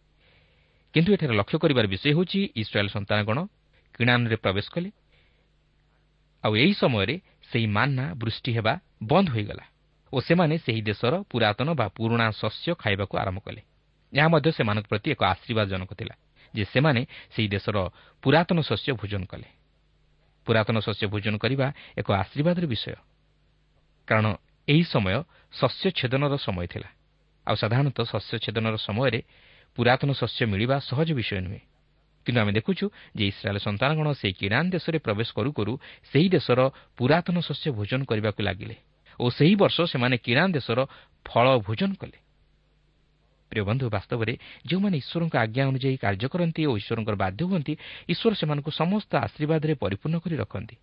କିନ୍ତୁ 0.94 1.10
ଏଠାରେ 1.12 1.34
ଲକ୍ଷ୍ୟ 1.34 1.58
କରିବାର 1.58 1.86
ବିଷୟ 1.86 2.06
ହେଉଛି 2.14 2.40
ଇସ୍ରାଏଲ୍ 2.54 2.90
ସନ୍ତାନଗଣ 2.96 3.38
କିଣାନରେ 3.94 4.36
ପ୍ରବେଶ 4.36 4.66
କଲେ। 4.74 4.90
ଆଉ 6.44 6.52
ଏହି 6.54 6.74
ସମୟରେ 6.82 7.14
ସେହି 7.50 7.66
ମାନ୍ନା 7.76 8.04
ବୃଷ୍ଟି 8.14 8.50
ହେବା 8.56 8.72
ବନ୍ଦ 9.02 9.28
ହୋଇଗଲା 9.34 9.64
ଓ 10.12 10.16
ସେମାନେ 10.20 10.54
ସେହି 10.64 10.82
ଦେଶର 10.90 11.14
ପୁରାତନ 11.30 11.68
ବା 11.74 11.86
ପୁରୁଣା 11.96 12.26
ଶସ୍ୟ 12.40 12.68
ଖାଇବାକୁ 12.78 13.14
ଆରମ୍ଭ 13.18 13.40
କଲେ। 13.46 13.60
ଏହା 14.12 14.28
ମଧ୍ୟ 14.28 14.50
ସେମାନଙ୍କ 14.54 14.86
ପ୍ରତି 14.86 15.08
ଏକ 15.14 15.20
ଆଶୀର୍ବାଦଜନକ 15.34 15.90
ଥିଲା 15.98 16.14
ଯେ 16.54 16.64
ସେମାନେ 16.64 17.02
ସେହି 17.34 17.48
ଦେଶର 17.48 17.76
ପୁରାତନ 18.22 18.58
ଶସ୍ୟ 18.62 18.90
ଭୋଜନ 18.94 19.22
କଲେ। 19.26 19.48
ପୁରାତନ 20.46 20.76
ଶସ୍ୟ 20.86 21.04
ଭୋଜନ 21.10 21.34
କରିବା 21.42 21.66
ଏକ 21.98 22.08
ଆଶୀର୍ବାଦର 22.14 22.64
ବିଷୟ। 22.70 22.94
କାରଣ 24.08 24.26
ଏହି 24.68 24.84
ସମୟ 24.84 25.14
ଶସ୍ୟ 25.52 25.86
ଛେଦନର 25.98 26.34
ସମୟ 26.38 26.66
ଥିଲା। 26.72 26.88
ଆଉ 27.46 27.56
ସାଧାରଣତଃ 27.60 28.04
ଶସ୍ୟ 28.12 28.34
ଛେଦନର 28.44 28.76
ସମୟରେ 28.78 29.20
ପୁରାତନ 29.76 30.10
ଶସ୍ୟ 30.12 30.46
ମିଳିବା 30.46 30.76
ସହଜ 30.80 31.08
ବିଷୟ 31.12 31.40
ନୁହେଁ। 31.40 31.62
କିନ୍ତୁ 32.26 32.38
ଆମେ 32.40 32.52
ଦେଖୁଛୁ 32.52 32.84
ଯେ 33.16 33.24
ଇସ୍ରାଏଲ୍ 33.26 33.60
ସନ୍ତାନଗଣ 33.60 34.06
ସେହି 34.20 34.34
କିରାନ 34.40 34.64
ଦେଶରେ 34.70 34.98
ପ୍ରବେଶ 34.98 35.28
କରୁ 35.36 35.50
କରୁ 35.52 35.72
ସେହି 36.12 36.28
ଦେଶର 36.28 36.60
ପୁରାତନ 36.96 37.36
ଶସ୍ୟ 37.40 37.66
ଭୋଜନ 37.76 38.00
କରିବାକୁ 38.04 38.40
ଲାଗିଲେ 38.42 38.76
ଓ 39.20 39.24
ସେହି 39.30 39.54
ବର୍ଷ 39.54 39.76
ସେମାନେ 39.92 40.16
କିରାନ 40.16 40.48
ଦେଶର 40.52 40.78
ଫଳ 41.26 41.46
ଭୋଜନ 41.66 41.90
କଲେ। 41.94 42.18
ପ୍ରିୟ 43.52 43.62
ବନ୍ଧୁ 43.64 43.86
ବାସ୍ତବରେ 43.90 44.32
ଯେଉଁମାନେ 44.66 44.96
ଈଶ୍ୱରଙ୍କ 44.98 45.34
ଆଜ୍ଞା 45.36 45.62
ଅନୁଯାୟୀ 45.70 45.96
କାର୍ଯ୍ୟ 45.96 46.28
କରନ୍ତି 46.28 46.62
ଓ 46.66 46.72
ଈଶ୍ୱରଙ୍କର 46.80 47.16
ବାଧ୍ୟ 47.16 47.42
ହୁଅନ୍ତି 47.44 47.72
ଈଶ୍ୱର 48.08 48.32
ସେମାନଙ୍କୁ 48.34 48.70
ସମସ୍ତ 48.70 49.12
ଆଶୀର୍ବାଦରେ 49.16 49.72
ପରିପୂର୍ଣ୍ଣ 49.74 50.16
କରି 50.18 50.36
ରଖନ୍ତି। 50.36 50.76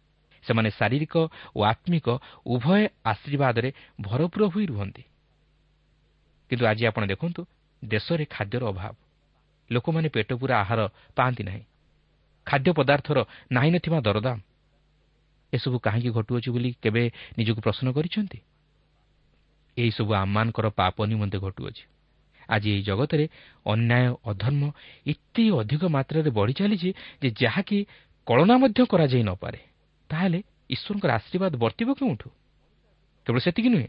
ସେମାନେ 0.43 0.69
ଶାରୀରିକ 0.79 1.15
ଓ 1.57 1.59
ଆତ୍ମିକ 1.63 2.07
ଉଭୟ 2.45 2.83
ଆଶୀର୍ବାଦରେ 3.05 3.69
ଭରପୁର 4.01 4.43
ହୋଇ 4.53 4.65
ରୁହନ୍ତି। 4.65 5.03
କିନ୍ତୁ 6.49 6.63
ଆଜି 6.65 6.83
ଆପଣ 6.87 7.03
ଦେଖନ୍ତୁ 7.05 7.41
ଦେଶରେ 7.85 8.25
ଖାଦ୍ୟର 8.25 8.63
ଅଭାବ। 8.65 8.95
ଲୋକମାନେ 9.71 10.09
ପେଟ 10.09 10.33
ପୁରା 10.33 10.55
ଆହାର 10.59 10.89
ପାଆନ୍ତି 11.15 11.43
ନାହିଁ। 11.43 11.63
ଖାଦ୍ୟ 12.45 12.71
ପଦାର୍ଥର 12.73 13.17
ନାହିଁ 13.51 13.71
ନଥିବା 13.71 13.99
ଦରଦାମ। 14.01 14.39
ଏସବୁ 15.53 15.77
କାହିଁକି 15.79 16.09
ଘଟୁଅଛି 16.11 16.49
ବୋଲି 16.51 16.69
କେବେ 16.81 17.03
ନିଜକୁ 17.37 17.61
ପ୍ରଶ୍ନ 17.61 17.87
କରିଛନ୍ତି? 17.91 18.39
ଏହିସବୁ 19.77 20.11
ଆମମାନଙ୍କର 20.13 20.67
ପାପ 20.69 20.95
ନିମନ୍ତେ 21.05 21.37
ଘଟୁଅଛି। 21.39 21.83
ଆଜି 22.49 22.67
ଏହି 22.71 22.81
ଜଗତରେ 22.81 23.25
ଅନ୍ୟାୟ 23.65 24.15
ଅଧର୍ମ 24.25 24.63
ଏତେ 25.05 25.43
ଅଧିକ 25.51 25.83
ମାତ୍ରାରେ 25.85 26.29
ବଢ଼ି 26.29 26.53
ଚାଲିଛି 26.53 26.89
ଯେ 27.21 27.29
ଯାହାକି 27.41 27.77
କଳନା 28.27 28.55
ମଧ୍ୟ 28.57 28.85
କରାଯାଇ 28.85 29.23
ନପାରେ 29.23 29.59
ତାହେଲେ 30.09 30.39
ଈଶ୍ୱରଙ୍କର 30.69 31.11
ଆଶୀର୍ବାଦ 31.11 31.53
ବର୍ତ୍ତିବ 31.55 31.89
କେଉଁଠୁ? 31.93 32.29
କେବଳ 33.25 33.39
ସେତିକି 33.39 33.69
ନୁହେଁ 33.69 33.87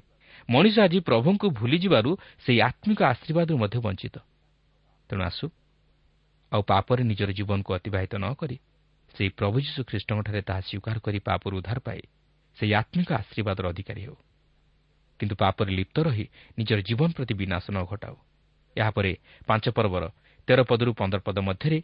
ମଣିଷ 0.51 0.77
ଆଜି 0.79 0.99
ପ୍ରଭୁଙ୍କୁ 1.01 1.47
ଭୁଲିଯିବାରୁ 1.51 2.11
ସେହି 2.45 2.59
ଆତ୍ମିକ 2.61 3.01
ଆଶୀର୍ବାଦରୁ 3.03 3.57
ମଧ୍ୟ 3.59 3.79
ବଞ୍ଚିତ। 3.79 4.17
ତେଣୁ 5.11 5.23
ଆସୁ 5.23 5.47
ଆଉ 6.53 6.63
ପାପରେ 6.63 7.03
ନିଜର 7.05 7.31
ଜୀବନକୁ 7.33 7.71
ଅତିବାହିତ 7.75 8.15
ନ 8.19 8.27
କରି 8.35 8.57
ସେହି 9.15 9.31
ପ୍ରଭୁ 9.39 9.57
ଯୀଶୁ 9.61 9.81
ଖ୍ରୀଷ୍ଟଙ୍କଠାରେ 9.85 10.41
ତାହା 10.43 10.61
ସ୍ୱୀକାର 10.61 10.97
କରି 11.05 11.19
ପାପରୁ 11.19 11.55
ଉଦ୍ଧାର 11.59 11.79
ପାଇ 11.81 12.01
ସେହି 12.57 12.73
ଆତ୍ମିକ 12.75 13.09
ଆଶୀର୍ବାଦର 13.13 13.65
ଅଧିକାରୀ 13.69 14.03
ହେଉ। 14.03 14.17
କିନ୍ତୁ 15.21 15.35
ପାପରେ 15.37 15.71
ଲିପ୍ତ 15.79 15.97
ରହି 16.03 16.27
ନିଜର 16.59 16.79
ଜୀବନ 16.83 17.09
ପ୍ରତି 17.17 17.35
ବିନାଶ 17.35 17.65
ନ 17.71 17.79
ଘଟାଉ। 17.85 18.17
ଏହାପରେ 18.77 19.13
ପାଞ୍ଚ 19.47 19.65
ପର୍ବର 19.77 20.05
ତେର 20.49 20.61
ପଦରୁ 20.65 20.91
ପନ୍ଦର 20.93 21.21
ପଦ 21.21 21.39
ମଧ୍ୟରେ 21.39 21.79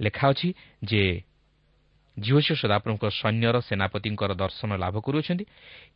ଲେଖା 0.00 0.26
ଅଛି 0.30 0.48
ଯେ 0.84 1.02
ଝିଅଶିଅ 2.16 2.56
ସଦାପ୍ରଭୁଙ୍କ 2.56 3.04
ସୈନ୍ୟର 3.10 3.56
ସେନାପତିଙ୍କର 3.60 4.30
ଦର୍ଶନ 4.34 4.70
ଲାଭ 4.76 4.94
କରୁଅଛନ୍ତି। 5.00 5.44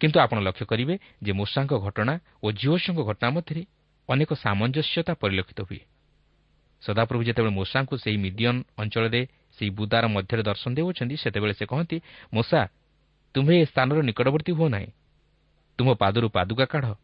କିନ୍ତୁ 0.00 0.17
ଆପଣ 0.21 0.39
ଲକ୍ଷ୍ୟ 0.41 0.65
କରିବେ 0.67 0.95
ଯେ 1.23 1.33
ମୂଷାଙ୍କ 1.33 1.73
ଘଟଣା 1.81 2.15
ଓ 2.43 2.47
ଝିଅଶିଙ୍କ 2.53 3.00
ଘଟଣା 3.00 3.29
ମଧ୍ୟରେ 3.31 3.62
ଅନେକ 4.09 4.31
ସାମଞ୍ଜସ୍ୟତା 4.35 5.12
ପରିଲକ୍ଷିତ 5.15 5.61
ହୁଏ। 5.61 5.81
ସଦାପ୍ରଭୁ 6.83 7.23
ଯେତେବେଳେ 7.25 7.55
ମୂଷାଙ୍କୁ 7.55 7.95
ସେହି 7.97 8.17
ମିଡିୟନ 8.17 8.57
ଅଞ୍ଚଳରେ 8.79 9.21
ସେହି 9.59 9.71
ବୁଦାର 9.71 10.05
ମଧ୍ୟରେ 10.07 10.43
ଦର୍ଶନ 10.43 10.71
ଦେଉଅଛନ୍ତି 10.75 11.17
ସେତେବେଳେ 11.17 11.55
ସେ 11.55 11.65
କହନ୍ତି 11.67 11.97
ମୂଷା 12.35 12.61
ତୁମ୍ଭେ 13.35 13.55
ଏ 13.62 13.65
ସ୍ଥାନର 13.65 13.99
ନିକଟବର୍ତ୍ତୀ 14.03 14.53
ହୁଅ 14.53 14.69
ନାହିଁ। 14.69 14.89
ତୁମ 15.79 15.89
ପାଦରୁ 15.95 16.27
ପାଦୁକା 16.29 16.67
କାଢ଼। 16.67 16.95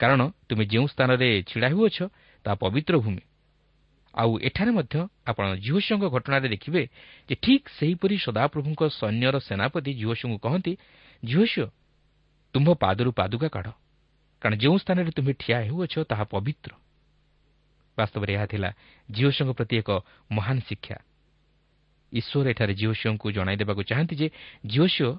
କାରଣ 0.00 0.20
ତୁମେ 0.48 0.64
ଯେଉଁ 0.64 0.86
ସ୍ଥାନରେ 0.86 1.28
ଛିଡ଼ା 1.48 1.68
ହେଉଅଛ 1.68 1.98
ତାହା 2.44 2.54
ପବିତ୍ର 2.54 2.94
ଭୂମି। 2.98 3.22
ଆଉ 4.14 4.30
ଏଠାରେ 4.38 4.70
ମଧ୍ୟ 4.70 4.94
ଆପଣ 5.26 5.44
ଝିଅଶଙ୍କ 5.58 6.04
ଘଟଣାରେ 6.14 6.48
ଦେଖିବେ 6.48 6.82
ଯେ 7.28 7.34
ଠିକ୍ 7.34 7.66
ସେହିପରି 7.78 8.16
ସଦାପ୍ରଭୁଙ୍କ 8.26 8.82
ସୈନ୍ୟର 8.98 9.36
ସେନାପତି 9.48 9.90
ଝିଅଶଙ୍କୁ 10.00 10.38
କହନ୍ତି 10.38 10.72
ଝିଅଶିଅ 11.22 11.66
ତୁମ୍ଭ 12.54 12.68
ପାଦରୁ 12.78 13.10
ପାଦୁକା 13.18 13.48
କାଢ଼ 13.48 13.70
କାରଣ 14.42 14.54
ଯେଉଁ 14.60 14.76
ସ୍ଥାନରେ 14.78 15.10
ତୁମେ 15.16 15.32
ଠିଆ 15.40 15.58
ହେଉଅଛ 15.66 15.94
ତାହା 16.10 16.24
ପବିତ୍ର 16.30 16.70
ବାସ୍ତବରେ 17.98 18.30
ଏହା 18.36 18.46
ଥିଲା 18.46 18.70
ଝିଅଶଙ୍କ 19.08 19.50
ପ୍ରତି 19.58 19.74
ଏକ 19.82 19.90
ମହାନ 20.30 20.56
ଶିକ୍ଷା। 20.68 20.96
ଈଶ୍ୱର 22.12 22.46
ଏଠାରେ 22.50 22.74
ଝିଅଶିଅଙ୍କୁ 22.74 23.26
ଜଣାଇ 23.36 23.56
ଦେବାକୁ 23.56 23.82
ଚାହାନ୍ତି 23.90 24.14
ଯେ 24.20 24.28
ଝିଅଶିଅ 24.66 25.10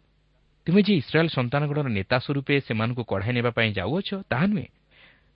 ତୁମେ 0.67 0.81
ଯେ 0.87 0.93
ଇସ୍ରାଏଲ୍ 1.01 1.31
ସନ୍ତାନଗଣର 1.37 1.87
ନେତା 1.97 2.17
ସ୍ୱରୂପେ 2.25 2.53
ସେମାନଙ୍କୁ 2.67 3.03
କଢ଼ାଇ 3.11 3.33
ନେବା 3.37 3.51
ପାଇଁ 3.57 3.69
ଯାଉଅଛ 3.79 4.09
ତାହା 4.31 4.45
ନୁହେଁ। 4.51 4.69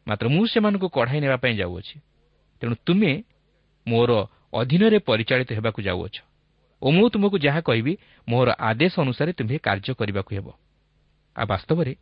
ମାତ୍ର 0.08 0.25
ମୁଁ 0.34 0.44
ସେମାନଙ୍କୁ 0.48 0.88
କଢ଼ାଇ 0.89 1.20
ନେବା 1.24 1.38
ପାଇଁ 1.44 1.54
ଯାଉଅଛି। 1.62 1.96
ତେଣୁ 2.62 2.75
ତୁମେ 2.86 3.12
ମୋର 3.89 4.12
ଅଧୀନରେ 4.53 5.00
ପରିଚାଳିତ 5.10 5.50
ହେବାକୁ 5.58 5.79
ଯାଉଅଛ। 5.88 6.15
ଓ 6.81 6.88
ମୁଁ 6.96 7.08
ତୁମକୁ 7.13 7.38
ଯାହା 7.38 7.62
କହିବି 7.62 7.93
ମୋର 8.28 8.49
ଆଦେଶ 8.69 8.93
ଅନୁସାରେ 9.04 9.32
ତୁମ୍ଭେ 9.38 9.58
କାର୍ଯ୍ୟ 9.67 9.93
କରିବାକୁ 9.99 10.32
ହେବ। 10.38 10.47
ଆଉ 11.36 11.45
ବାସ୍ତବରେ 11.52 11.93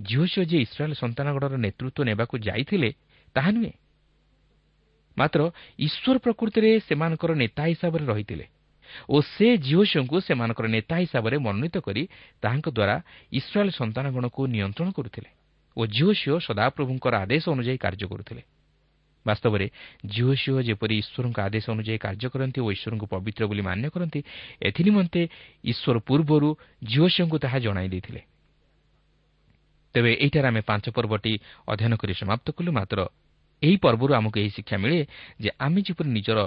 ଝିଅଶିଅ 0.00 0.44
ଯିଏ 0.50 0.60
ଇସ୍ରାଏଲ୍ 0.66 0.96
ସନ୍ତାନଗଡ଼ର 1.02 1.54
ନେତୃତ୍ୱ 1.66 2.06
ନେବାକୁ 2.08 2.34
ଯାଇଥିଲେ 2.46 2.90
ତାହା 3.36 3.50
ନୁହେଁ। 3.56 3.74
ମାତ୍ର 5.16 5.40
ଈଶ୍ୱର 5.78 6.16
ପ୍ରକୃତିରେ 6.24 6.70
ସେମାନଙ୍କର 6.88 7.30
ନେତା 7.42 7.62
ହିସାବରେ 7.72 8.04
ରହିଥିଲେ 8.06 8.46
ଓ 9.08 9.16
ସେ 9.32 9.46
ଝିଅଶିଅଙ୍କୁ 9.66 10.16
ସେମାନଙ୍କର 10.26 10.66
ନେତା 10.66 10.94
ହିସାବରେ 11.04 11.36
ମନୋନୀତ 11.38 11.76
କରି 11.86 12.02
ତାହାଙ୍କ 12.42 12.66
ଦ୍ୱାରା 12.76 12.96
ଇସ୍ରାଏଲ୍ 13.32 13.72
ସନ୍ତାନଗଣକୁ 13.80 14.40
ନିୟନ୍ତ୍ରଣ 14.54 14.88
କରୁଥିଲେ 14.96 15.30
ଓ 15.76 15.80
ଝିଅଶିଅ 15.86 16.34
ସଦାପ୍ରଭୁଙ୍କର 16.46 17.14
ଆଦେଶ 17.24 17.44
ଅନୁଯାୟୀ 17.54 17.78
କାର୍ଯ୍ୟ 17.78 18.06
କରୁଥିଲେ। 18.12 18.42
ବାସ୍ତବରେ 19.26 19.66
ଝିଅଶିଅ 20.06 20.58
ଯେପରି 20.68 20.94
ଈଶ୍ୱରଙ୍କ 21.02 21.38
ଆଦେଶ 21.40 21.64
ଅନୁଯାୟୀ 21.70 21.98
କାର୍ଯ୍ୟ 21.98 22.28
କରନ୍ତି 22.32 22.58
ଓ 22.60 22.68
ଈଶ୍ୱରଙ୍କୁ 22.72 23.06
ପବିତ୍ର 23.12 23.42
ବୋଲି 23.50 23.62
ମାନ୍ୟ 23.62 23.86
କରନ୍ତି 23.94 24.20
ଏଥିନିମନ୍ତେ 24.68 25.22
ଈଶ୍ୱର 25.64 25.96
ପୂର୍ବରୁ 26.08 26.48
ଝିଅଶିଅଙ୍କୁ 26.82 27.36
ତାହା 27.44 27.58
ଜଣାଇ 27.60 27.88
ଦେଇଥିଲେ 27.88 28.22
ତେବେ 29.94 30.10
ଏହିଠାରେ 30.16 30.46
ଆମେ 30.50 30.62
ପାଞ୍ଚ 30.62 30.86
ପର୍ବଟି 30.96 31.32
ଅଧ୍ୟୟନ 31.66 31.92
କରି 32.00 32.12
ସମାପ୍ତ 32.14 32.46
କଲୁ। 32.56 32.70
ମାତ୍ର 32.72 32.98
ଏହି 33.62 33.76
ପର୍ବରୁ 33.76 34.12
ଆମକୁ 34.14 34.36
ଏହି 34.40 34.50
ଶିକ୍ଷା 34.56 34.76
ମିଳେ 34.82 34.98
ଯେ 35.42 35.50
ଆମେ 35.58 35.80
ଯେପରି 35.86 36.08
ନିଜର 36.16 36.38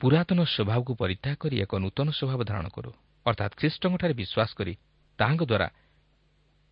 ପୁରାତନ 0.00 0.38
ସ୍ୱଭାବକୁ 0.44 0.92
ପରିତ୍ୟାଗ 1.02 1.36
କରି 1.42 1.56
ଏକ 1.64 1.72
ନୂତନ 1.78 2.08
ସ୍ୱଭାବ 2.10 2.40
ଧାରଣ 2.44 2.66
କରୁ 2.68 2.90
ଅର୍ଥାତ୍ 3.26 3.54
ଖ୍ରୀଷ୍ଟଙ୍କଠାରେ 3.60 4.14
ବିଶ୍ୱାସ 4.20 4.50
କରି 4.58 4.72
ତାହାଙ୍କ 5.18 5.42
ଦ୍ୱାରା 5.44 5.68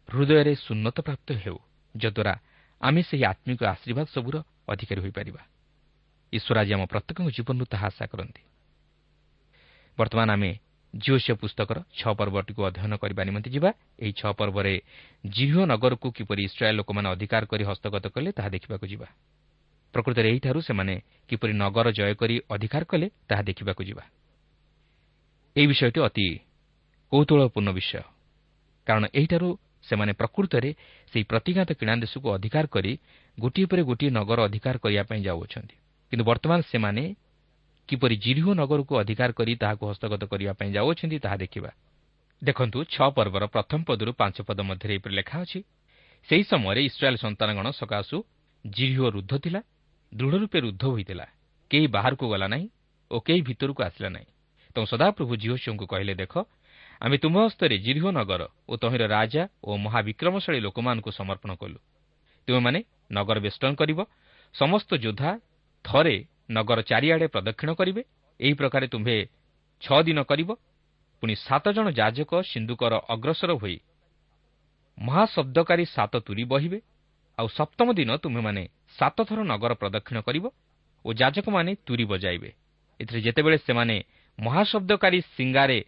ହୃଦୟରେ 0.09 0.53
ସୁନ୍ନତ 0.57 0.97
ପ୍ରାପ୍ତ 1.01 1.29
ହେଉ 1.43 1.59
ଯଦ୍ୱାରା 1.95 2.35
ଆମେ 2.81 3.01
ସେହି 3.09 3.25
ଆତ୍ମିକ 3.25 3.61
ଆଶୀର୍ବାଦ 3.65 4.07
ସବୁର 4.13 4.37
ଅଧିକାରୀ 4.69 5.01
ହୋଇପାରିବା। 5.01 5.43
ଈଶ୍ୱର 6.33 6.57
ଆଜି 6.61 6.73
ଆମ 6.75 6.83
ପ୍ରତ୍ୟେକଙ୍କ 6.85 7.29
ଜୀବନରୁ 7.31 7.65
ତାହା 7.65 7.87
ଆଶା 7.87 8.07
କରନ୍ତି। 8.07 8.43
ବର୍ତ୍ତମାନ 9.99 10.29
ଆମେ 10.31 10.51
ଜିଓସିଓ 10.95 11.35
ପୁସ୍ତକର 11.37 11.79
ଛଅ 11.99 12.13
ପର୍ବଟିକୁ 12.15 12.61
ଅଧ୍ୟୟନ 12.65 12.93
କରିବା 12.97 13.23
ନିମନ୍ତେ 13.25 13.51
ଯିବା। 13.51 13.71
ଏହି 13.99 14.13
ଛଅ 14.13 14.33
ପର୍ବରେ 14.33 14.75
ଜିହ୍ୟ 15.27 15.67
ନଗରକୁ 15.67 16.09
କିପରି 16.11 16.43
ଇସ୍ରାଏଲ୍ 16.45 16.77
ଲୋକମାନେ 16.77 17.09
ଅଧିକାର 17.09 17.43
କରି 17.47 17.65
ହସ୍ତଗତ 17.65 18.05
କଲେ 18.09 18.31
ତାହା 18.33 18.49
ଦେଖିବାକୁ 18.49 18.87
ଯିବା। 18.87 19.07
ପ୍ରକୃତରେ 19.95 20.29
ଏହିଠାରୁ 20.31 20.61
ସେମାନେ 20.61 20.95
କିପରି 21.29 21.53
ନଗର 21.53 21.87
ଜୟ 21.91 22.15
କରି 22.15 22.41
ଅଧିକାର 22.51 22.83
କଲେ 22.85 23.07
ତାହା 23.29 23.43
ଦେଖିବାକୁ 23.43 23.83
ଯିବା। 23.85 24.05
ଏହି 25.57 25.67
ବିଷୟଟି 25.67 26.01
ଅତି 26.01 26.27
କୌତୁହଳପୂର୍ଣ୍ଣ 27.13 27.71
ବିଷୟ। 27.71 28.03
କାରଣ 28.87 29.05
ଏହିଠାରୁ 29.15 29.49
ସେମାନେ 29.89 30.13
ପ୍ରକୃତରେ 30.21 30.71
ସେହି 31.13 31.25
ପ୍ରତିଘାତ 31.31 31.71
କିଣା 31.81 31.95
ଦେଶକୁ 32.05 32.29
ଅଧିକାର 32.37 32.65
କରି 32.67 32.93
ଗୋଟିଏ 33.39 33.67
ପରେ 33.71 33.83
ଗୋଟିଏ 33.91 34.11
ନଗର 34.19 34.39
ଅଧିକାର 34.49 34.77
କରିବା 34.85 35.03
ପାଇଁ 35.11 35.21
ଯାଉଅଛନ୍ତି। 35.29 35.77
କିନ୍ତୁ 36.13 36.25
ବର୍ତ୍ତମାନ 36.31 36.61
ସେମାନେ 36.73 37.03
କିପରି 37.89 38.17
ଜିରିହ 38.25 38.47
ନଗରକୁ 38.61 38.93
ଅଧିକାର 39.03 39.31
କରି 39.39 39.53
ତାହାକୁ 39.63 39.85
ହସ୍ତଗତ 39.91 40.23
କରିବା 40.33 40.53
ପାଇଁ 40.59 40.71
ଯାଉଅଛନ୍ତି 40.77 41.19
ତାହା 41.25 41.37
ଦେଖିବା। 41.37 41.71
ଦେଖନ୍ତୁ 42.43 42.79
ଛଅ 42.95 43.09
ପର୍ବର 43.17 43.45
ପ୍ରଥମ 43.55 43.81
ପଦରୁ 43.89 44.13
ପାଞ୍ଚ 44.21 44.37
ପଦ 44.49 44.59
ମଧ୍ୟରେ 44.69 44.93
ଏପରି 44.99 45.15
ଲେଖା 45.21 45.37
ଅଛି 45.45 45.61
ସେହି 46.29 46.45
ସମୟରେ 46.51 46.81
ଇସ୍ରାଏଲ୍ 46.89 47.19
ସନ୍ତାନଗଣ 47.25 47.67
ସକାଶୁ 47.81 48.17
ଜିରିହ 48.65 49.01
ରୁଦ୍ଧ 49.17 49.33
ଥିଲା 49.45 49.61
ଦୃଢ଼ 50.13 50.35
ରୂପେ 50.43 50.59
ରୁଦ୍ଧ 50.65 50.83
ହୋଇଥିଲା 50.85 51.27
କେହି 51.71 51.87
ବାହାରକୁ 51.97 52.25
ଗଲା 52.33 52.47
ନାହିଁ 52.55 52.67
ଓ 53.11 53.17
କେହି 53.27 53.41
ଭିତରକୁ 53.49 53.81
ଆସିଲା 53.89 54.09
ନାହିଁ। 54.17 54.29
ତେଣୁ 54.77 54.87
ସଦାପ୍ରଭୁ 54.93 55.33
ଝିଅଶିଓଙ୍କୁ 55.43 55.87
କହିଲେ 55.93 56.15
ଦେଖ 56.23 56.35
ଆମେ 57.05 57.17
ତୁମ୍ଭ 57.23 57.37
ହସ୍ତରେ 57.45 57.77
ଜିରିହ 57.85 58.05
ନଗର 58.19 58.43
ଓ 58.65 58.73
ତହିଁର 58.83 59.05
ରାଜା 59.17 59.43
ଓ 59.69 59.71
ମହାବିକ୍ରମଶାଳୀ 59.85 60.61
ଲୋକମାନଙ୍କୁ 60.67 61.11
ସମର୍ପଣ 61.13 61.51
କଲୁ। 61.61 61.79
ତୁମେମାନେ 62.49 62.81
ନଗର 63.17 63.37
ବେଷ୍ଟନ 63.45 63.73
କରିବ 63.81 64.01
ସମସ୍ତ 64.55 64.91
ଯୋଦ୍ଧା 65.05 65.31
ଥରେ 65.85 66.17
ନଗର 66.57 66.79
ଚାରିଆଡ଼େ 66.91 67.27
ପ୍ରଦକ୍ଷିଣ 67.35 67.71
କରିବେ 67.81 68.03
ଏହି 68.41 68.55
ପ୍ରକାରେ 68.61 68.87
ତୁମ୍ଭେ 68.89 69.17
ଛଅ 69.83 69.99
ଦିନ 70.09 70.19
କରିବ 70.31 70.51
ପୁଣି 71.23 71.35
ସାତ 71.47 71.65
ଜଣ 71.77 71.87
ଯାଜକ 72.01 72.33
ସିନ୍ଧୁକର 72.51 72.93
ଅଗ୍ରସର 73.15 73.51
ହୋଇ 73.61 73.77
ମହାଶବ୍ଦକାରୀ 74.99 75.85
ସାତ 75.97 76.13
ତୁରି 76.27 76.45
ବହିବେ 76.53 76.79
ଆଉ 77.39 77.49
ସପ୍ତମ 77.59 77.89
ଦିନ 77.99 78.11
ତୁମେମାନେ 78.25 78.63
ସାତଥର 78.99 79.39
ନଗର 79.53 79.73
ପ୍ରଦକ୍ଷିଣ 79.81 80.19
କରିବ 80.27 80.45
ଓ 81.05 81.09
ଯାଜକମାନେ 81.21 81.73
ତୁରି 81.87 82.05
ବଜାଇବେ। 82.13 82.51
ଏଥିରେ 83.01 83.21
ଯେତେବେଳେ 83.27 83.59
ସେମାନେ 83.67 83.97
ମହାଶବ୍ଦକାରୀ 84.39 85.19
ସିଙ୍ଗାରେ 85.35 85.79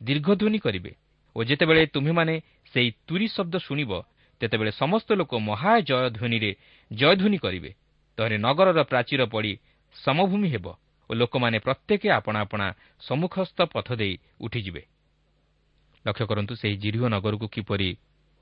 ଦୀର୍ଘଧ୍ୱନି 0.00 0.58
କରିବେ 0.58 0.92
ଓ 1.36 1.38
ଯେତେବେଳେ 1.44 1.82
ତୁମେମାନେ 1.86 2.34
ସେହି 2.74 2.90
ତୁରି 3.06 3.26
ଶବ୍ଦ 3.28 3.54
ଶୁଣିବ 3.58 3.92
ତେତେବେଳେ 4.40 4.72
ସମସ୍ତ 4.72 5.08
ଲୋକ 5.12 5.32
ମହାଜୟ 5.40 6.08
ଧ୍ୱନିରେ 6.16 6.50
ଜୟଧ୍ୱନି 6.90 7.38
କରିବେ। 7.38 7.70
ତହରେ 8.18 8.36
ନଗରର 8.38 8.80
ପ୍ରାଚୀର 8.82 9.22
ପଡ଼ି 9.26 9.52
ସମଭୂମି 9.96 10.48
ହେବ 10.48 10.66
ଓ 11.10 11.12
ଲୋକମାନେ 11.14 11.58
ପ୍ରତ୍ୟେକ 11.66 12.02
ଆପଣା 12.18 12.38
ଆପଣା 12.40 12.66
ସମ୍ମୁଖସ୍ଥ 13.00 13.58
ପଥ 13.74 13.88
ଦେଇ 14.00 14.14
ଉଠିଯିବେ। 14.40 14.82
ଲକ୍ଷ୍ୟ 16.04 16.24
କରନ୍ତୁ 16.26 16.54
ସେହି 16.56 16.76
ଜିରିହ 16.76 17.02
ନଗରକୁ 17.14 17.46
କିପରି 17.54 17.88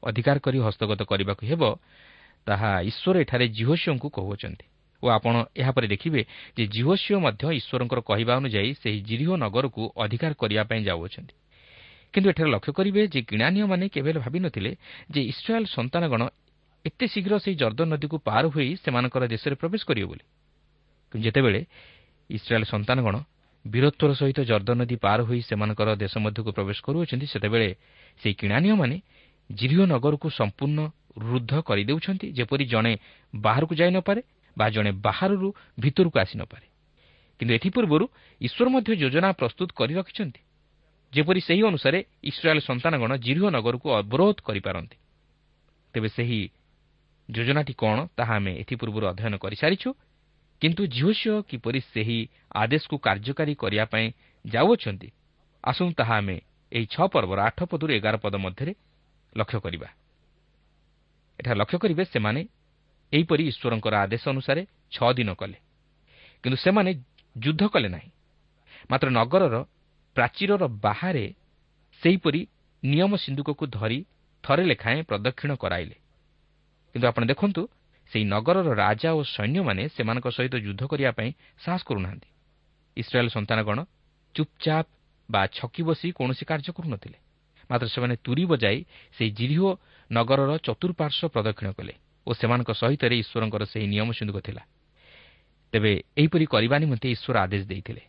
ଅଧିକାର 0.02 0.36
କରି 0.38 0.58
ହସ୍ତଗତ 0.58 1.00
କରିବାକୁ 1.10 1.42
ହେବ 1.50 1.62
ତାହା 2.46 2.70
ଈଶ୍ୱର 2.90 3.16
ଏଠାରେ 3.20 3.46
ଜିହୋସିଓଙ୍କୁ 3.48 4.08
କହୁଅଛନ୍ତି। 4.08 4.66
ଓ 5.02 5.06
ଆପଣ 5.08 5.34
ଏହାପରେ 5.56 5.86
ଦେଖିବେ 5.86 6.20
ଯେ 6.56 6.64
ଜିହୋସିଓ 6.74 7.18
ମଧ୍ୟ 7.26 7.44
ଈଶ୍ୱରଙ୍କର 7.60 8.00
କହିବା 8.10 8.32
ଅନୁଯାୟୀ 8.40 8.70
ସେହି 8.82 8.98
ଜିରିହ 9.08 9.30
ନଗରକୁ 9.44 9.82
ଅଧିକାର 10.04 10.32
କରିବା 10.34 10.62
ପାଇଁ 10.70 10.80
ଯାଉଅଛନ୍ତି। 10.84 11.34
କିନ୍ତୁ 12.14 12.28
ଏଠାରେ 12.32 12.50
ଲକ୍ଷ୍ୟ 12.50 12.72
କରିବେ 12.72 13.00
ଯେ 13.12 13.20
କିଣାନୀୟମାନେ 13.30 13.84
କେବେ 13.94 14.10
ଭାବିନଥିଲେ 14.24 14.70
ଯେ 15.12 15.20
ଇସ୍ରାଏଲ୍ 15.32 15.68
ସନ୍ତାନଗଣ 15.76 16.22
ଏତେ 16.84 17.04
ଶୀଘ୍ର 17.12 17.34
ସେହି 17.44 17.56
ଜର୍ଦ୍ଦ 17.62 17.80
ନଦୀକୁ 17.92 18.16
ପାର 18.28 18.44
ହୋଇ 18.54 18.68
ସେମାନଙ୍କର 18.84 19.22
ଦେଶରେ 19.34 19.54
ପ୍ରବେଶ 19.60 19.82
କରିବେ 19.88 20.06
ବୋଲି। 20.10 20.24
କିନ୍ତୁ 21.12 21.24
ଯେତେବେଳେ 21.26 21.60
ଇସ୍ରାଏଲ୍ 22.30 22.66
ସନ୍ତାନଗଣ 22.72 23.16
ବୀରତ୍ୱର 23.64 24.10
ସହିତ 24.20 24.38
ଜର୍ଦ୍ଦ 24.50 24.70
ନଦୀ 24.80 24.96
ପାର 25.04 25.18
ହୋଇ 25.28 25.40
ସେମାନଙ୍କର 25.48 25.88
ଦେଶ 26.02 26.14
ମଧ୍ୟକୁ 26.24 26.50
ପ୍ରବେଶ 26.56 26.78
କରୁଅଛନ୍ତି 26.86 27.26
ସେତେବେଳେ 27.32 27.68
ସେହି 28.20 28.34
କିଣାନୀୟମାନେ 28.40 28.96
ଜିରିହ 29.50 29.80
ନଗରକୁ 29.92 30.26
ସମ୍ପୂର୍ଣ୍ଣ 30.30 30.80
ରୁଦ୍ଧ 31.28 31.52
କରିଦେଉଛନ୍ତି 31.68 32.26
ଯେପରି 32.38 32.64
ଜଣେ 32.72 32.92
ବାହାରକୁ 33.34 33.72
ଯାଇ 33.80 33.90
ନପାରେ 33.96 34.20
ବା 34.56 34.66
ଜଣେ 34.74 34.90
ବାହାରରୁ 35.06 35.48
ଭିତରକୁ 35.82 36.16
ଆସି 36.22 36.34
ନପାରେ 36.38 36.66
କିନ୍ତୁ 37.40 37.52
ଏଥିପୂର୍ବରୁ 37.58 38.04
ଈଶ୍ୱର 38.40 38.66
ମଧ୍ୟ 38.74 38.90
ଯୋଜନା 39.02 39.28
ପ୍ରସ୍ତୁତ 39.40 39.68
କରି 39.78 39.94
ରଖିଛନ୍ତି। 40.00 40.40
ଯେପରି 41.12 41.40
ସେହି 41.40 41.62
ଅନୁସାରେ 41.62 41.98
ଇସ୍ରାଏଲ୍ 42.22 42.60
ସନ୍ତାନଗଣ 42.60 43.12
ଜିରିହ 43.16 43.44
ନଗରକୁ 43.48 43.88
ଅବରୋଧ 43.90 44.36
କରିପାରନ୍ତି। 44.44 44.96
ତେବେ 45.94 46.08
ସେହି 46.08 46.40
ଯୋଜନାଟି 47.28 47.74
କ'ଣ 47.74 47.98
ତାହା 48.16 48.34
ଆମେ 48.36 48.52
ଏଥିପୂର୍ବରୁ 48.62 49.04
ଅଧ୍ୟୟନ 49.06 49.34
କରିସାରିଛୁ। 49.36 49.90
କିନ୍ତୁ 50.62 50.82
ଝିଅସିଓ 50.86 51.36
କିପରି 51.42 51.80
ସେହି 51.92 52.18
ଆଦେଶକୁ 52.54 52.96
କାର୍ଯ୍ୟକାରୀ 52.98 53.54
କରିବା 53.54 53.84
ପାଇଁ 53.84 54.06
ଯାଉଅଛନ୍ତି 54.44 55.08
ଆସନ୍ତୁ 55.64 55.94
ତାହା 55.94 56.14
ଆମେ 56.16 56.36
ଏହି 56.72 56.86
ଛଅ 56.86 57.06
ପର୍ବର 57.08 57.38
ଆଠ 57.40 57.58
ପଦରୁ 57.70 57.92
ଏଗାର 57.92 58.16
ପଦ 58.16 58.34
ମଧ୍ୟରେ 58.36 58.72
ଲକ୍ଷ୍ୟ 59.36 59.58
କରିବା। 59.60 59.88
ଏଠାରେ 61.38 61.56
ଲକ୍ଷ୍ୟ 61.58 61.78
କରିବେ 61.78 62.04
ସେମାନେ 62.04 62.40
ଏହିପରି 63.12 63.42
ଈଶ୍ୱରଙ୍କର 63.48 63.94
ଆଦେଶ 63.94 64.24
ଅନୁସାରେ 64.28 64.62
ଛଅ 64.92 65.08
ଦିନ 65.14 65.30
କଲେ। 65.34 65.58
କିନ୍ତୁ 66.44 66.56
ସେମାନେ 66.56 66.90
ଯୁଦ୍ଧ 67.36 67.62
କଲେ 67.72 67.88
ନାହିଁ। 67.88 68.10
ମାତ୍ର 68.90 69.08
ନଗରର 69.10 69.56
ପ୍ରାଚୀରର 70.18 70.64
ବାହାରେ 70.82 71.24
ସେହିପରି 72.02 72.40
ନିୟମ 72.82 73.12
ସିନ୍ଦୁକକୁ 73.16 73.64
ଧରି 73.70 73.98
ଥରେ 74.44 74.64
ଲେଖାଏଁ 74.64 75.00
ପ୍ରଦକ୍ଷିଣ 75.02 75.52
କରାଇଲେ। 75.54 75.96
କିନ୍ତୁ 76.94 77.06
ଆପଣ 77.08 77.22
ଦେଖନ୍ତୁ 77.24 77.62
ସେହି 78.10 78.24
ନଗରର 78.24 78.68
ରାଜା 78.74 79.10
ଓ 79.14 79.20
ସୈନ୍ୟମାନେ 79.22 79.82
ସେମାନଙ୍କ 79.88 80.26
ସହିତ 80.28 80.54
ଯୁଦ୍ଧ 80.66 80.82
କରିବା 80.90 81.12
ପାଇଁ 81.12 81.30
ସାହସ 81.58 81.82
କରୁନାହାନ୍ତି। 81.84 82.28
ଇସ୍ରାଏଲ୍ 82.96 83.30
ସନ୍ତାନଗଣ 83.30 83.78
ଚୁପଚାପ୍ 84.34 84.90
ବା 85.28 85.42
ଛକି 85.46 85.82
ବସି 85.82 86.08
କୌଣସି 86.12 86.44
କାର୍ଯ୍ୟ 86.50 86.72
କରୁନଥିଲେ। 86.72 87.18
ମାତ୍ର 87.70 87.86
ସେମାନେ 87.86 88.14
ତୁରି 88.24 88.44
ବଜାଇ 88.44 88.78
ସେହି 89.16 89.30
ଜିରିହ 89.30 89.62
ନଗରର 90.10 90.52
ଚତୁଃପାର୍ଶ୍ୱ 90.66 91.32
ପ୍ରଦକ୍ଷିଣ 91.34 91.68
କଲେ 91.78 91.94
ଓ 92.26 92.30
ସେମାନଙ୍କ 92.34 92.70
ସହିତରେ 92.74 93.14
ଈଶ୍ୱରଙ୍କର 93.22 93.62
ସେହି 93.72 93.86
ନିୟମ 93.86 94.08
ସିନ୍ଦୁକ 94.18 94.38
ଥିଲା। 94.46 94.62
ତେବେ 95.72 95.92
ଏହିପରି 96.16 96.44
କରିବା 96.46 96.76
ନିମନ୍ତେ 96.78 97.06
ଈଶ୍ୱର 97.14 97.36
ଆଦେଶ 97.38 97.62
ଦେଇଥିଲେ। 97.68 98.02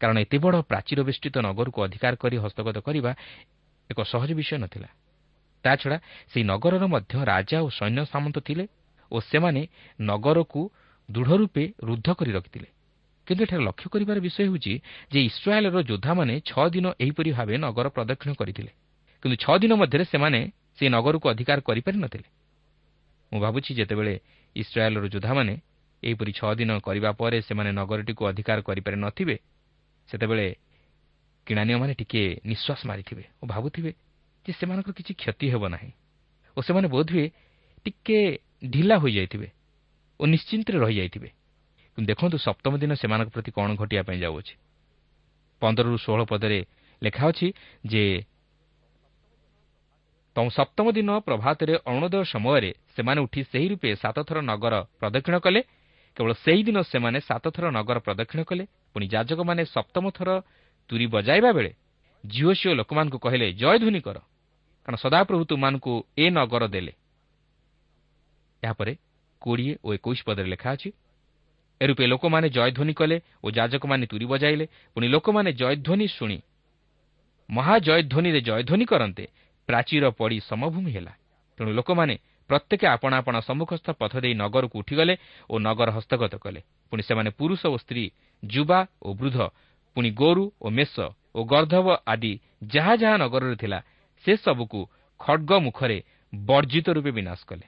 କାରଣ 0.00 0.16
ଏତେ 0.18 0.36
ବଡ଼ 0.38 0.56
ପ୍ରାଚୀର 0.62 1.00
ବେଷ୍ଟିତ 1.08 1.36
ନଗରକୁ 1.38 1.78
ଅଧିକାର 1.86 2.12
କରି 2.22 2.36
ହସ୍ତଗତ 2.36 2.76
କରିବା 2.86 3.10
ଏକ 3.90 3.98
ସହଜ 4.02 4.30
ବିଷୟ 4.32 4.56
ନଥିଲା। 4.58 4.88
ତାଛଡ଼ା 5.64 5.96
ସେହି 6.30 6.44
ନଗରର 6.44 6.84
ମଧ୍ୟ 6.86 7.12
ରାଜା 7.24 7.58
ଓ 7.66 7.68
ସୈନ୍ୟ 7.78 8.02
ସାମନ୍ତ 8.12 8.36
ଥିଲେ 8.48 8.64
ଓ 9.10 9.16
ସେମାନେ 9.30 9.62
ନଗରକୁ 10.00 10.60
ଦୃଢ଼ 11.08 11.32
ରୂପେ 11.40 11.64
ରୁଦ୍ଧ 11.82 12.08
କରି 12.18 12.30
ରଖିଥିଲେ। 12.32 12.68
କିନ୍ତୁ 13.26 13.42
ଏଠାରେ 13.44 13.62
ଲକ୍ଷ୍ୟ 13.68 13.86
କରିବାର 13.92 14.18
ବିଷୟ 14.26 14.40
ହେଉଛି 14.46 14.72
ଯେ 15.12 15.20
ଇସ୍ରାଏଲ୍ର 15.30 15.78
ଯୋଦ୍ଧାମାନେ 15.82 16.34
ଛଅ 16.40 16.64
ଦିନ 16.74 16.86
ଏହିପରି 17.00 17.30
ଭାବେ 17.32 17.54
ନଗର 17.58 17.86
ପ୍ରଦକ୍ଷିଣ 17.88 18.32
କରିଥିଲେ। 18.40 18.70
କିନ୍ତୁ 19.22 19.36
ଛଅ 19.36 19.54
ଦିନ 19.62 19.72
ମଧ୍ୟରେ 19.80 20.04
ସେମାନେ 20.12 20.40
ସେହି 20.76 20.90
ନଗରକୁ 20.96 21.26
ଅଧିକାର 21.32 21.58
କରିପାରିନଥିଲେ 21.68 22.28
ମୁଁ 23.32 23.38
ଭାବୁଛି 23.40 23.70
ଯେତେବେଳେ 23.78 24.14
ଇସ୍ରାଏଲ୍ର 24.56 25.04
ଯୋଦ୍ଧାମାନେ 25.14 25.54
ଏହିପରି 26.02 26.32
ଛଅ 26.38 26.50
ଦିନ 26.54 26.70
କରିବା 26.78 27.10
ପରେ 27.20 27.38
ସେମାନେ 27.48 27.70
ନଗରଟିକୁ 27.80 28.22
ଅଧିକାର 28.30 28.58
କରିପାରି 28.68 28.96
ନଥିବେ 28.96 29.36
ସେତେବେଳେ 30.08 30.46
କିଣାନୀୟମାନେ 31.46 31.92
ଟିକିଏ 31.94 32.28
ନିଶ୍ୱାସ 32.50 32.80
ମାରିଥିବେ 32.90 33.24
ଓ 33.40 33.44
ଭାବୁଥିବେ 33.46 33.90
ଯେ 34.46 34.52
ସେମାନଙ୍କର 34.52 34.92
କିଛି 34.98 35.12
କ୍ଷତି 35.20 35.46
ହେବ 35.52 35.64
ନାହିଁ 35.74 35.90
ଓ 36.56 36.58
ସେମାନେ 36.66 36.88
ବୋଧହୁଏ 36.88 37.26
ଟିକେ 37.84 38.18
ଢିଲା 38.72 38.96
ହୋଇଯାଇଥିବେ 39.02 39.48
ଓ 40.20 40.22
ନିଶ୍ଚିନ୍ତରେ 40.26 40.76
ରହିଯାଇଥିବେ। 40.78 41.28
କିନ୍ତୁ 41.98 42.08
ଦେଖନ୍ତୁ 42.10 42.36
ସପ୍ତମ 42.38 42.72
ଦିନ 42.82 42.92
ସେମାନଙ୍କ 42.94 43.28
ପ୍ରତି 43.34 43.50
କ'ଣ 43.56 43.68
ଘଟିବା 43.80 44.02
ପାଇଁ 44.08 44.18
ଯାଉଅଛି। 44.24 44.54
ପନ୍ଦରରୁ 45.62 45.96
ଷୋହଳ 46.04 46.20
ପଦରେ 46.30 46.58
ଲେଖା 47.02 47.24
ଅଛି 47.30 47.48
ଯେ 47.84 48.04
ସପ୍ତମ 50.36 50.86
ଦିନ 50.92 51.10
ପ୍ରଭାତରେ 51.26 51.74
ଅରୁଣୋଦୟ 51.88 52.24
ସମୟରେ 52.32 52.70
ସେମାନେ 52.94 53.20
ଉଠି 53.24 53.40
ସେହି 53.50 53.66
ରୂପେ 53.72 53.88
ସାତଥର 54.02 54.38
ନଗର 54.44 54.74
ପ୍ରଦକ୍ଷିଣ 55.00 55.36
କଲେ 55.40 55.60
କେବଳ 56.16 56.32
ସେହିଦିନ 56.44 56.78
ସେମାନେ 56.82 57.18
ସାତଥର 57.20 57.64
ନଗର 57.76 57.98
ପ୍ରଦକ୍ଷିଣ 58.00 58.40
କଲେ। 58.48 58.64
ପୁଣି 58.92 59.06
ଯାଜକମାନେ 59.14 59.62
ସପ୍ତମ 59.68 60.04
ଥର 60.16 60.28
ତୁରି 60.90 61.06
ବଜାଇବା 61.14 61.50
ବେଳେ 61.52 61.72
ଝିଅ 62.24 62.50
ଝିଅ 62.58 62.72
ଲୋକମାନଙ୍କୁ 62.80 63.18
କହିଲେ 63.20 63.46
ଜୟଧ୍ୱନି 63.60 64.00
କର। 64.00 64.18
କାରଣ 64.84 64.96
ସଦାପ୍ରଭୁ 64.96 65.42
ତୁମାନଙ୍କୁ 65.50 65.92
ଏ 66.18 66.24
ନଗର 66.30 66.64
ଦେଲେ। 66.74 66.92
ଏହାପରେ 68.62 68.92
କୋଡ଼ିଏ 69.42 69.74
ଓ 69.84 69.88
ଏକୋଇଶ 69.96 70.20
ପଦରେ 70.26 70.48
ଲେଖା 70.48 70.68
ଅଛି 70.72 70.88
ଏରୂପେ 71.80 72.04
ଲୋକମାନେ 72.06 72.48
ଜୟଧ୍ୱନି 72.56 72.92
କଲେ 73.00 73.16
ଓ 73.44 73.46
ଯାଜକମାନେ 73.50 74.04
ତୁରି 74.06 74.26
ବଜାଇଲେ। 74.32 74.64
ପୁଣି 74.94 75.06
ଲୋକମାନେ 75.14 75.50
ଜୟଧ୍ୱନି 75.52 76.06
ଶୁଣି 76.08 76.38
ମହାଜୟଧ୍ୱନିରେ 77.48 78.40
ଜୟଧ୍ୱନି 78.48 78.84
କରନ୍ତେ 78.92 79.24
ପ୍ରାଚୀର 79.68 80.04
ପଡ଼ି 80.18 80.38
ସମଭୂମି 80.50 80.90
ହେଲା। 80.96 81.12
ତେଣୁ 81.58 81.70
ଲୋକମାନେ 81.78 82.14
ପ୍ରତ୍ୟେକ 82.50 82.82
ଆପଣା 82.86 83.16
ଆପଣା 83.18 83.38
ସମ୍ମୁଖସ୍ଥ 83.48 83.86
ପଥ 84.00 84.12
ଦେଇ 84.22 84.34
ନଗରକୁ 84.34 84.76
ଉଠିଗଲେ 84.82 85.14
ଓ 85.50 85.54
ନଗର 85.58 85.88
ହସ୍ତଗତ 85.96 86.34
କଲେ। 86.38 86.60
ପୁଣି 86.92 87.02
ସେମାନେ 87.02 87.30
ପୁରୁଷ 87.38 87.62
ଓ 87.66 87.76
ସ୍ତ୍ରୀ 87.82 88.04
ଯୁବା 88.42 88.80
ଓ 89.02 89.08
ବୃଦ୍ଧ 89.18 89.38
ପୁଣି 89.96 90.10
ଗୋରୁ 90.12 90.44
ଓ 90.62 90.66
ମେଷ 90.70 90.94
ଓ 91.36 91.40
ଗର୍ଦ୍ଧବ 91.44 91.86
ଆଦି 92.06 92.32
ଯାହା 92.72 92.92
ଯାହା 93.02 93.16
ନଗରରେ 93.22 93.56
ଥିଲା 93.62 93.78
ସେସବୁକୁ 94.24 94.80
ଖଡ଼ଗ 95.20 95.50
ମୁଖରେ 95.66 95.98
ବର୍ଜିତ 96.32 96.86
ରୂପେ 96.96 97.10
ବିନାଶ 97.18 97.40
କଲେ। 97.50 97.66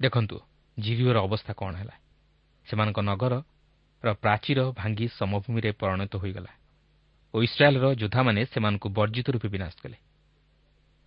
ଦେଖନ୍ତୁ 0.00 0.36
ଜିରିଓର 0.76 1.18
ଅବସ୍ଥା 1.26 1.52
କ'ଣ 1.60 1.72
ହେଲା? 1.80 1.94
ସେମାନଙ୍କ 2.66 2.98
ନଗରର 3.10 4.08
ପ୍ରାଚୀର 4.14 4.58
ଭାଙ୍ଗି 4.78 5.06
ସମଭୂମିରେ 5.18 5.70
ପରିଣତ 5.80 6.12
ହୋଇଗଲା 6.22 6.52
ଓ 7.34 7.36
ଇସ୍ରାଏଲ୍ର 7.42 7.86
ଯୋଦ୍ଧାମାନେ 8.00 8.40
ସେମାନଙ୍କୁ 8.52 8.88
ବର୍ଜିତ 8.98 9.26
ରୂପେ 9.34 9.48
ବିନାଶ 9.54 9.74
କଲେ। 9.82 9.98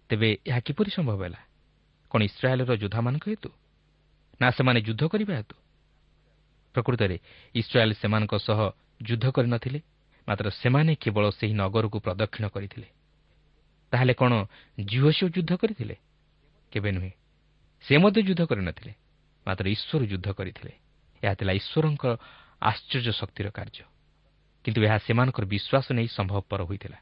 ତେବେ 0.10 0.30
ଏହା 0.50 0.60
କିପରି 0.68 0.90
ସମ୍ଭବ 0.98 1.20
ହେଲା? 1.24 1.42
କ'ଣ 2.12 2.22
ଇସ୍ରାଏଲ୍ର 2.22 2.76
ଯୋଦ୍ଧାମାନଙ୍କ 2.76 3.26
ହେତୁ? 3.28 3.50
ନା 4.42 4.52
ସେମାନେ 4.52 4.82
ଯୁଦ୍ଧ 4.82 5.04
କରିବା 5.08 5.38
ହେତୁ? 5.38 5.56
ପ୍ରକୃତରେ 6.76 7.20
ଇସ୍ରାଏଲ୍ 7.56 7.94
ସେମାନଙ୍କ 7.94 8.34
ସହ 8.38 8.60
ଯୁଦ୍ଧ 9.04 9.26
କରିନଥିଲେ 9.32 9.80
ମାତ୍ର 10.28 10.50
ସେମାନେ 10.50 10.96
କେବଳ 10.96 11.30
ସେହି 11.30 11.54
ନଗରକୁ 11.54 12.00
ପ୍ରଦକ୍ଷିଣ 12.00 12.48
କରିଥିଲେ। 12.48 12.88
ତାହେଲେ 13.92 14.14
କ'ଣ 14.14 14.34
ଜିଓସିଓ 14.80 15.30
ଯୁଦ୍ଧ 15.30 15.52
କରିଥିଲେ? 15.56 15.96
କେବେ 16.72 16.92
ନୁହେଁ। 16.92 17.12
ସେ 17.82 17.98
ମଧ୍ୟ 17.98 18.22
ଯୁଦ୍ଧ 18.22 18.42
କରିନଥିଲେ 18.42 18.94
ମାତ୍ର 19.48 19.66
ଈଶ୍ୱର 19.68 20.06
ଯୁଦ୍ଧ 20.06 20.28
କରିଥିଲେ। 20.32 20.72
ଏହା 21.24 21.34
ଥିଲା 21.34 21.54
ଈଶ୍ୱରଙ୍କ 21.54 22.04
ଆଶ୍ଚର୍ଯ୍ୟ 22.62 23.12
ଶକ୍ତିର 23.12 23.50
କାର୍ଯ୍ୟ। 23.50 23.84
କିନ୍ତୁ 24.64 24.80
ଏହା 24.84 24.98
ସେମାନଙ୍କର 24.98 25.46
ବିଶ୍ୱାସ 25.46 25.86
ନେଇ 25.92 26.08
ସମ୍ଭବପର 26.08 26.62
ହୋଇଥିଲା। 26.64 26.98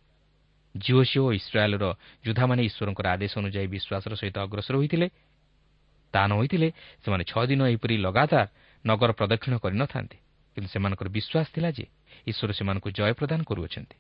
ଜିଓସିଓ 0.75 1.23
ଓ 1.25 1.31
ଇସ୍ରାଏଲ୍ର 1.33 1.85
ଯୋଦ୍ଧାମାନେ 2.25 2.61
ଈଶ୍ୱରଙ୍କର 2.69 3.05
ଆଦେଶ 3.15 3.33
ଅନୁଯାୟୀ 3.41 3.67
ବିଶ୍ୱାସର 3.75 4.13
ସହିତ 4.21 4.37
ଅଗ୍ରସର 4.45 4.75
ହୋଇଥିଲେ 4.77 5.07
ତାହା 6.13 6.27
ନ 6.29 6.33
ହୋଇଥିଲେ 6.39 6.67
ସେମାନେ 7.03 7.23
ଛଅ 7.29 7.43
ଦିନ 7.49 7.61
ଏହିପରି 7.69 7.95
ଲଗାତାର 8.05 8.47
ନଗର 8.85 9.11
ପ୍ରଦକ୍ଷିଣ 9.19 9.53
କରିନଥାନ୍ତେ 9.63 10.17
କିନ୍ତୁ 10.55 10.69
ସେମାନଙ୍କର 10.73 11.07
ବିଶ୍ୱାସ 11.17 11.47
ଥିଲା 11.55 11.69
ଯେ 11.77 11.85
ଈଶ୍ୱର 12.27 12.51
ସେମାନଙ୍କୁ 12.57 12.89
ଜୟ 12.97 13.13
ପ୍ରଦାନ 13.19 13.39
କରୁଅଛନ୍ତି। 13.49 13.97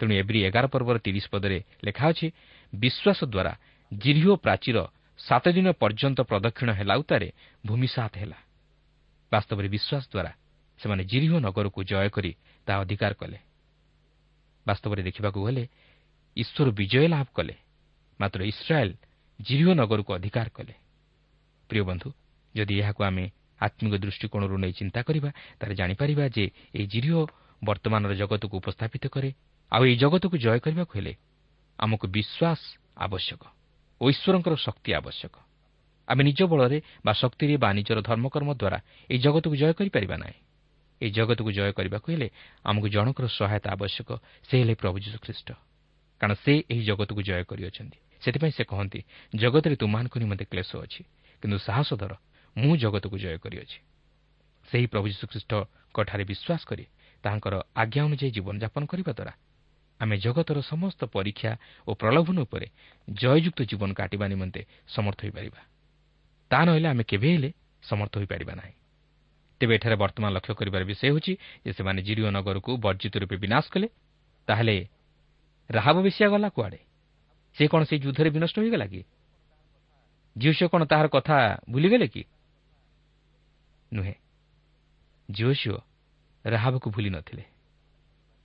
ତେଣୁ 0.00 0.12
ଏବ୍ରି 0.22 0.38
ଏଗାର 0.48 0.66
ପର୍ବର 0.74 0.96
ତିରିଶ 1.06 1.24
ପଦରେ 1.32 1.58
ଲେଖା 1.86 2.04
ଅଛି 2.10 2.26
ବିଶ୍ୱାସ 2.72 3.18
ଦ୍ୱାରା 3.32 3.52
ଜିରିହ 3.92 4.26
ପ୍ରାଚୀର 4.44 4.78
ସାତ 5.18 5.44
ଦିନ 5.56 5.66
ପର୍ଯ୍ୟନ୍ତ 5.78 6.18
ପ୍ରଦକ୍ଷିଣ 6.30 6.70
ହେଲା 6.78 6.94
ଉତ୍ତାରେ 7.02 7.28
ଭୂମିସାତ 7.66 8.12
ହେଲା। 8.22 8.38
ବାସ୍ତବରେ 9.32 9.68
ବିଶ୍ୱାସ 9.68 10.04
ଦ୍ୱାରା 10.12 10.32
ସେମାନେ 10.80 11.02
ଜିରିହ 11.04 11.32
ନଗରକୁ 11.46 11.80
ଜୟ 11.84 12.08
କରି 12.08 12.32
ତାହା 12.66 12.78
ଅଧିକାର 12.82 13.12
କଲେ। 13.14 13.38
ବାସ୍ତବରେ 14.66 15.02
ଦେଖିବାକୁ 15.02 15.38
ଗଲେ 15.46 15.64
ଈଶ୍ୱର 16.36 16.68
ବିଜୟ 16.70 17.06
ଲାଭ 17.08 17.28
କଲେ 17.34 17.54
ମାତ୍ର 18.20 18.40
ଇସ୍ରାଏଲ୍ 18.44 18.94
ଜିରିହ 19.40 19.68
ନଗରକୁ 19.80 20.10
ଅଧିକାର 20.14 20.48
କଲେ 20.48 20.74
ପ୍ରିୟ 21.70 21.82
ବନ୍ଧୁ 21.88 22.08
ଯଦି 22.54 22.74
ଏହାକୁ 22.80 23.00
ଆମେ 23.04 23.24
ଆତ୍ମିକ 23.60 23.94
ଦୃଷ୍ଟିକୋଣରୁ 24.04 24.56
ନେଇ 24.58 24.72
ଚିନ୍ତା 24.72 25.00
କରିବା 25.02 25.30
ତାହେଲେ 25.58 25.74
ଜାଣିପାରିବା 25.74 26.24
ଯେ 26.36 26.44
ଏହି 26.74 26.86
ଜିରିହ 26.86 27.14
ବର୍ତ୍ତମାନର 27.62 28.12
ଜଗତକୁ 28.14 28.54
ଉପସ୍ଥାପିତ 28.58 29.04
କରେ 29.14 29.30
ଆଉ 29.72 29.82
ଏହି 29.84 29.96
ଜଗତକୁ 29.96 30.36
ଜୟ 30.44 30.58
କରିବାକୁ 30.64 30.92
ହେଲେ 30.98 31.12
ଆମକୁ 31.78 32.06
ବିଶ୍ୱାସ 32.16 32.60
ଆବଶ୍ୟକ 32.96 33.42
ଓ 34.00 34.04
ଈଶ୍ୱରଙ୍କର 34.10 34.54
ଶକ୍ତି 34.58 34.90
ଆବଶ୍ୟକ। 34.92 35.34
ଆମେ 36.08 36.22
ନିଜ 36.24 36.40
ବଳରେ 36.42 36.78
ବା 37.06 37.12
ଶକ୍ତିରେ 37.12 37.54
ବା 37.56 37.68
ନିଜର 37.72 37.98
ଧର୍ମକର୍ମ 38.02 38.50
ଦ୍ୱାରା 38.52 38.78
ଏହି 39.10 39.20
ଜଗତକୁ 39.24 39.54
ଜୟ 39.56 39.72
କରିପାରିବା 39.78 40.16
ନାହିଁ। 40.18 40.38
ଏହି 41.00 41.10
ଜଗତକୁ 41.10 41.50
ଜୟ 41.52 41.72
କରିବାକୁ 41.72 42.06
ହେଲେ 42.12 42.28
ଆମକୁ 42.64 42.86
ଜଣଙ୍କର 42.94 43.26
ସହାୟତା 43.38 43.68
ଆବଶ୍ୟକ 43.76 44.08
ସେ 44.42 44.54
ହେଲେ 44.60 44.74
ପ୍ରଭୁ 44.74 44.96
ଯୀଶୁଖ୍ରୀଷ୍ଟ। 45.04 45.48
କାରଣ 46.22 46.34
ସେ 46.44 46.52
ଏହି 46.70 46.82
ଜଗତକୁ 46.86 47.20
ଜୟ 47.22 47.44
କରିଅଛନ୍ତି। 47.50 47.98
ସେଥିପାଇଁ 48.22 48.52
ସେ 48.54 48.64
କହନ୍ତି 48.64 49.00
ଜଗତରେ 49.34 49.74
ତୁମାନଙ୍କ 49.74 50.14
ନିମନ୍ତେ 50.22 50.44
କ୍ଲେଶ 50.44 50.70
ଅଛି 50.78 51.02
କିନ୍ତୁ 51.42 51.58
ସାହସ 51.58 51.90
ଧର 51.98 52.12
ମୁଁ 52.56 52.74
ଜଗତକୁ 52.78 53.16
ଜୟ 53.18 53.38
କରିଅଛି। 53.42 53.78
ସେହି 54.68 54.86
ପ୍ରଭୁ 54.86 55.06
ଯୀଶୁଖ୍ରୀଷ୍ଟଙ୍କଠାରେ 55.10 56.24
ବିଶ୍ୱାସ 56.30 56.62
କରି 56.70 56.84
ତାହାଙ୍କର 57.24 57.54
ଆଜ୍ଞା 57.74 58.02
ଅନୁଯାୟୀ 58.06 58.30
ଜୀବନଯାପନ 58.30 58.82
କରିବା 58.86 59.12
ଦ୍ୱାରା 59.18 59.34
ଆମେ 60.00 60.14
ଜଗତର 60.18 60.58
ସମସ୍ତ 60.62 61.00
ପରୀକ୍ଷା 61.10 61.52
ଓ 61.88 61.90
ପ୍ରଲୋଭନ 61.94 62.36
ଉପରେ 62.46 62.66
ଜୟଯୁକ୍ତ 63.08 63.60
ଜୀବନ 63.70 63.90
କାଟିବା 63.92 64.26
ନିମନ୍ତେ 64.30 64.60
ସମର୍ଥ 64.94 65.18
ହୋଇପାରିବା। 65.26 65.60
ତାହା 66.50 66.64
ନହେଲେ 66.64 66.88
ଆମେ 66.88 67.04
କେବେ 67.04 67.28
ହେଲେ 67.34 67.50
ସମର୍ଥ 67.82 68.12
ହୋଇପାରିବା 68.18 68.54
ନାହିଁ। 68.54 68.74
ତେବେ 69.60 69.72
ଏଠାରେ 69.74 69.96
ବର୍ତ୍ତମାନ 69.96 70.30
ଲକ୍ଷ୍ୟ 70.38 70.54
କରିବାର 70.54 70.82
ବିଷୟ 70.86 71.02
ହେଉଛି 71.06 71.32
ଯେ 71.66 71.70
ସେମାନେ 71.72 72.00
ଜିରିଓ 72.02 72.28
ନଗରକୁ 72.30 72.70
ବର୍ଜିତ 72.78 73.14
ରୂପେ 73.22 73.36
ବିନାଶ 73.42 73.64
କଲେ 73.74 73.88
ତାହେଲେ 74.48 74.76
ରାହାବ 75.70 76.02
ବେଶିଆ 76.02 76.28
ଗଲା 76.28 76.48
କୁଆଡ଼େ? 76.48 76.78
ସେ 77.56 77.68
କ'ଣ 77.68 77.82
ସେହି 77.84 78.02
ଯୁଦ୍ଧରେ 78.02 78.30
ବିନଷ୍ଟ 78.30 78.58
ହୋଇଗଲା 78.58 78.86
କି? 78.86 79.02
ଝିଅସିଓ 80.38 80.68
କ'ଣ 80.68 80.84
ତାହାର 80.84 81.06
କଥା 81.08 81.58
ଭୁଲିଗଲେ 81.70 82.08
କି? 82.08 82.24
ନୁହେଁ। 83.92 84.14
ଝିଅସିଓ 85.30 85.78
ରାହାବକୁ 86.46 86.90
ଭୁଲି 86.90 87.10
ନଥିଲେ। 87.10 87.44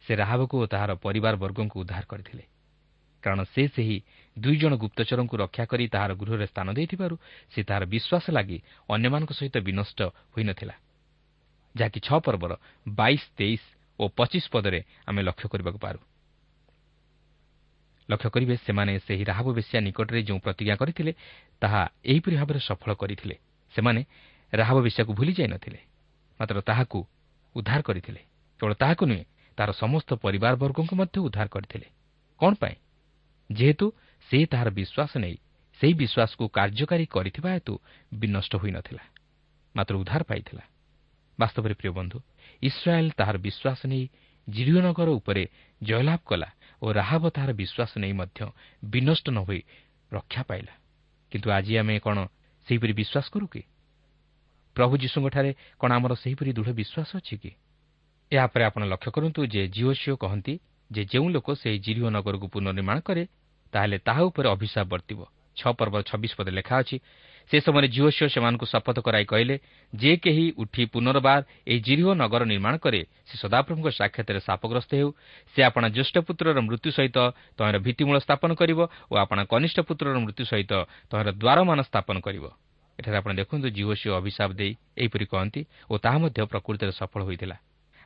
ସେ 0.07 0.15
ରାହାବକୁ 0.15 0.55
ଓ 0.57 0.65
ତାହାର 0.65 0.95
ପରିବାର 0.95 1.35
ବର୍ଗଙ୍କୁ 1.35 1.79
ଉଦ୍ଧାର 1.79 2.03
କରିଥିଲେ। 2.03 2.43
କାରଣ 3.23 3.43
ସେ 3.43 3.67
ସେହି 3.67 4.01
ଦୁଇ 4.39 4.57
ଜଣ 4.57 4.75
ଗୁପ୍ତଚରଙ୍କୁ 4.75 5.37
ରକ୍ଷା 5.37 5.65
କରି 5.65 5.87
ତାହାର 5.87 6.11
ଗୃହରେ 6.13 6.45
ସ୍ଥାନ 6.45 6.73
ଦେଇଥିବାରୁ 6.73 7.15
ସେ 7.51 7.63
ତାହାର 7.63 7.85
ବିଶ୍ୱାସ 7.85 8.29
ଲାଗି 8.29 8.57
ଅନ୍ୟମାନଙ୍କ 8.89 9.31
ସହିତ 9.31 9.57
ବିନଷ୍ଟ 9.57 9.99
ହୋଇନଥିଲା। 10.33 10.75
ଯାହାକି 11.75 11.99
ଛଅ 11.99 12.19
ପର୍ବର 12.19 12.51
ବାଇଶ 12.87 13.21
ତେଇଶ 13.37 13.61
ଓ 13.99 14.07
ପଚିଶ 14.07 14.45
ପଦରେ 14.51 14.83
ଆମେ 15.05 15.21
ଲକ୍ଷ୍ୟ 15.23 15.47
କରିବାକୁ 15.49 15.79
ପାରୁ। 15.79 15.99
ଲକ୍ଷ୍ୟ 18.09 18.29
କରିବେ 18.29 18.55
ସେମାନେ 18.65 18.93
ସେହି 18.99 19.23
ରାହବ 19.23 19.47
ବେଶିଆ 19.53 19.79
ନିକଟରେ 19.81 20.19
ଯେଉଁ 20.23 20.39
ପ୍ରତିଜ୍ଞା 20.39 20.75
କରିଥିଲେ 20.75 21.11
ତାହା 21.61 21.81
ଏହିପରି 22.05 22.35
ଭାବରେ 22.35 22.59
ସଫଳ 22.59 22.91
କରିଥିଲେ। 23.01 23.35
ସେମାନେ 23.73 24.01
ରାହବ 24.53 24.77
ବେଶିଆକୁ 24.81 25.11
ଭୁଲି 25.13 25.33
ଯାଇନଥିଲେ 25.39 25.79
ମାତ୍ର 26.39 26.57
ତାହାକୁ 26.61 26.99
ଉଦ୍ଧାର 27.55 27.81
କରିଥିଲେ। 27.81 28.21
କେବଳ 28.59 28.73
ତାହାକୁ 28.73 29.03
ନୁହେଁ 29.05 29.23
ତାହାର 29.57 29.71
ସମସ୍ତ 29.73 30.09
ପରିବାରବର୍ଗଙ୍କୁ 30.25 30.93
ମଧ୍ୟ 31.01 31.17
ଉଦ୍ଧାର 31.27 31.47
କରିଥିଲେ। 31.55 31.87
କ'ଣ 32.41 32.53
ପାଇଁ? 32.61 32.75
ଯେହେତୁ 33.49 33.85
ସେ 34.27 34.37
ତାହାର 34.51 34.69
ବିଶ୍ୱାସ 34.79 35.11
ନେଇ 35.23 35.35
ସେହି 35.79 35.93
ବିଶ୍ୱାସକୁ 36.01 36.43
କାର୍ଯ୍ୟକାରୀ 36.57 37.05
କରିଥିବା 37.15 37.49
ହେତୁ 37.55 37.73
ବିନଷ୍ଟ 38.13 38.53
ହୋଇନଥିଲା 38.61 39.03
ମାତ୍ର 39.75 39.93
ଉଦ୍ଧାର 40.01 40.21
ପାଇଥିଲା। 40.29 40.63
ବାସ୍ତବରେ 41.39 41.73
ପ୍ରିୟ 41.79 41.91
ବନ୍ଧୁ 41.97 42.17
ଇସ୍ରାଏଲ୍ 42.61 43.11
ତାହାର 43.19 43.37
ବିଶ୍ୱାସ 43.37 43.79
ନେଇ 43.91 44.05
ଜିରିଓନଗର 44.47 45.09
ଉପରେ 45.19 45.43
ଜୟଲାଭ 45.81 46.19
କଲା 46.25 46.49
ଓ 46.81 46.87
ରାହାବ 46.91 47.23
ତାହାର 47.29 47.51
ବିଶ୍ୱାସ 47.53 47.91
ନେଇ 47.97 48.13
ମଧ୍ୟ 48.13 48.39
ବିନଷ୍ଟ 48.85 49.25
ନ 49.29 49.37
ହୋଇ 49.37 49.61
ରକ୍ଷା 50.11 50.41
ପାଇଲା। 50.43 50.73
କିନ୍ତୁ 51.31 51.47
ଆଜି 51.51 51.73
ଆମେ 51.77 51.95
କ'ଣ 51.99 52.17
ସେହିପରି 52.67 52.93
ବିଶ୍ୱାସ 52.93 53.25
କରୁ 53.33 53.47
କି? 53.47 53.61
ପ୍ରଭୁ 54.75 54.93
ଯୀଶୁଙ୍କଠାରେ 54.97 55.51
କ'ଣ 55.79 55.91
ଆମର 55.91 56.13
ସେହିପରି 56.15 56.51
ଦୃଢ଼ 56.53 56.71
ବିଶ୍ୱାସ 56.79 57.09
ଅଛି 57.17 57.35
କି? 57.37 57.51
ଏହାପରେ 58.31 58.63
ଆପଣ 58.63 58.81
ଲକ୍ଷ୍ୟ 58.83 59.11
କରନ୍ତୁ 59.11 59.41
ଯେ 59.45 59.61
ଜିଓ 59.67 59.91
ସିଓ 59.93 60.15
କହନ୍ତି 60.15 60.53
ଯେ 60.91 61.01
ଯେଉଁ 61.05 61.27
ଲୋକ 61.29 61.47
ସେହି 61.55 61.77
ଜିରିଓ 61.79 62.07
ନଗରକୁ 62.09 62.47
ପୁନର୍ନିର୍ମାଣ 62.47 62.97
କରେ 62.99 63.23
ତାହେଲେ 63.73 63.97
ତାହା 63.97 64.21
ଉପରେ 64.21 64.47
ଅଭିଶାପ 64.49 64.85
ବର୍ତ୍ତିବ। 64.87 65.19
ଛଅ 65.57 65.71
ପର୍ବ 65.73 65.95
ଛବିଶ 66.09 66.31
ପଦରେ 66.37 66.55
ଲେଖା 66.55 66.75
ଅଛି 66.79 66.97
ସେ 67.49 67.57
ସମୟରେ 67.63 67.87
ଜିଓ 67.87 68.07
ସିଓ 68.11 68.27
ସେମାନଙ୍କୁ 68.27 68.65
ଶପଥ 68.67 68.97
କରାଇ 69.07 69.25
କହିଲେ 69.31 69.55
ଯେ 69.93 70.11
କେହି 70.23 70.45
ଉଠି 70.61 70.83
ପୁନର୍ବାର 70.93 71.39
ଏହି 71.71 71.79
ଜିରିଓ 71.87 72.11
ନଗର 72.21 72.43
ନିର୍ମାଣ 72.43 72.73
କରେ 72.83 73.01
ସେ 73.27 73.35
ସଦାପ୍ରଭୁଙ୍କ 73.43 73.87
ସାକ୍ଷାତରେ 73.99 74.39
ସାପଗ୍ରସ୍ତ 74.47 74.91
ହେଉ। 74.99 75.09
ସେ 75.55 75.59
ଆପଣା 75.69 75.87
ଜ୍ୟେଷ୍ଠ 75.95 76.15
ପୁତ୍ରର 76.27 76.59
ମୃତ୍ୟୁ 76.67 76.89
ସହିତ 76.97 77.17
ତହିଁର 77.57 77.77
ଭିତ୍ତିମୂଳ 77.85 78.17
ସ୍ଥାପନ 78.19 78.49
କରିବ 78.61 78.79
ଓ 79.11 79.13
ଆପଣା 79.23 79.41
କନିଷ୍ଠ 79.51 79.77
ପୁତ୍ରର 79.87 80.15
ମୃତ୍ୟୁ 80.25 80.43
ସହିତ 80.51 80.73
ତହିଁର 81.11 81.29
ଦ୍ୱାରମାନ 81.33 81.79
ସ୍ଥାପନ 81.89 82.15
କରିବ। 82.19 82.45
ଏଠାରେ 82.99 83.17
ଆପଣ 83.21 83.31
ଦେଖନ୍ତୁ 83.39 83.67
ଜିଓ 83.77 83.93
ସିଓ 84.01 84.13
ଅଭିଶାପ 84.19 84.49
ଦେଇ 84.59 84.71
ଏହିପରି 84.97 85.25
କହନ୍ତି 85.31 85.61
ଓ 85.91 85.93
ତାହା 86.03 86.17
ମଧ୍ୟ 86.23 86.39
ପ୍ରକୃତିରେ 86.51 86.93
ସଫଳ 86.99 87.21
ହୋଇଥିଲା। 87.23 87.57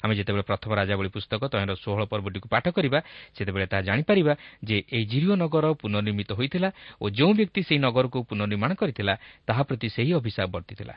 ଆମେ 0.04 0.14
ଯେତେବେଳେ 0.16 0.44
ପ୍ରଥମ 0.44 0.72
ରାଜାବଳୀ 0.76 1.10
ପୁସ୍ତକ 1.10 1.42
ତହିଁର 1.52 1.74
ଷୋହଳ 1.84 2.04
ପର୍ବଟିକୁ 2.12 2.48
ପାଠ 2.50 2.66
କରିବା 2.76 3.00
ସେତେବେଳେ 3.36 3.66
ତାହା 3.72 3.82
ଜାଣିପାରିବା 3.82 4.34
ଯେ 4.64 4.78
ଏହି 4.88 5.06
ଜିରିଓ 5.06 5.34
ନଗର 5.36 5.66
ପୁନର୍ନିର୍ମିତ 5.82 6.32
ହୋଇଥିଲା 6.34 6.70
ଓ 7.02 7.06
ଯେଉଁ 7.10 7.34
ବ୍ୟକ୍ତି 7.34 7.62
ସେହି 7.68 7.80
ନଗରକୁ 7.86 8.18
ପୁନର୍ନିର୍ମାଣ 8.30 8.72
କରିଥିଲା 8.74 9.14
ତାହା 9.48 9.62
ପ୍ରତି 9.64 9.88
ସେହି 9.96 10.12
ଅଭିଶାପ 10.14 10.48
ବର୍ତ୍ତିଥିଲା। 10.56 10.96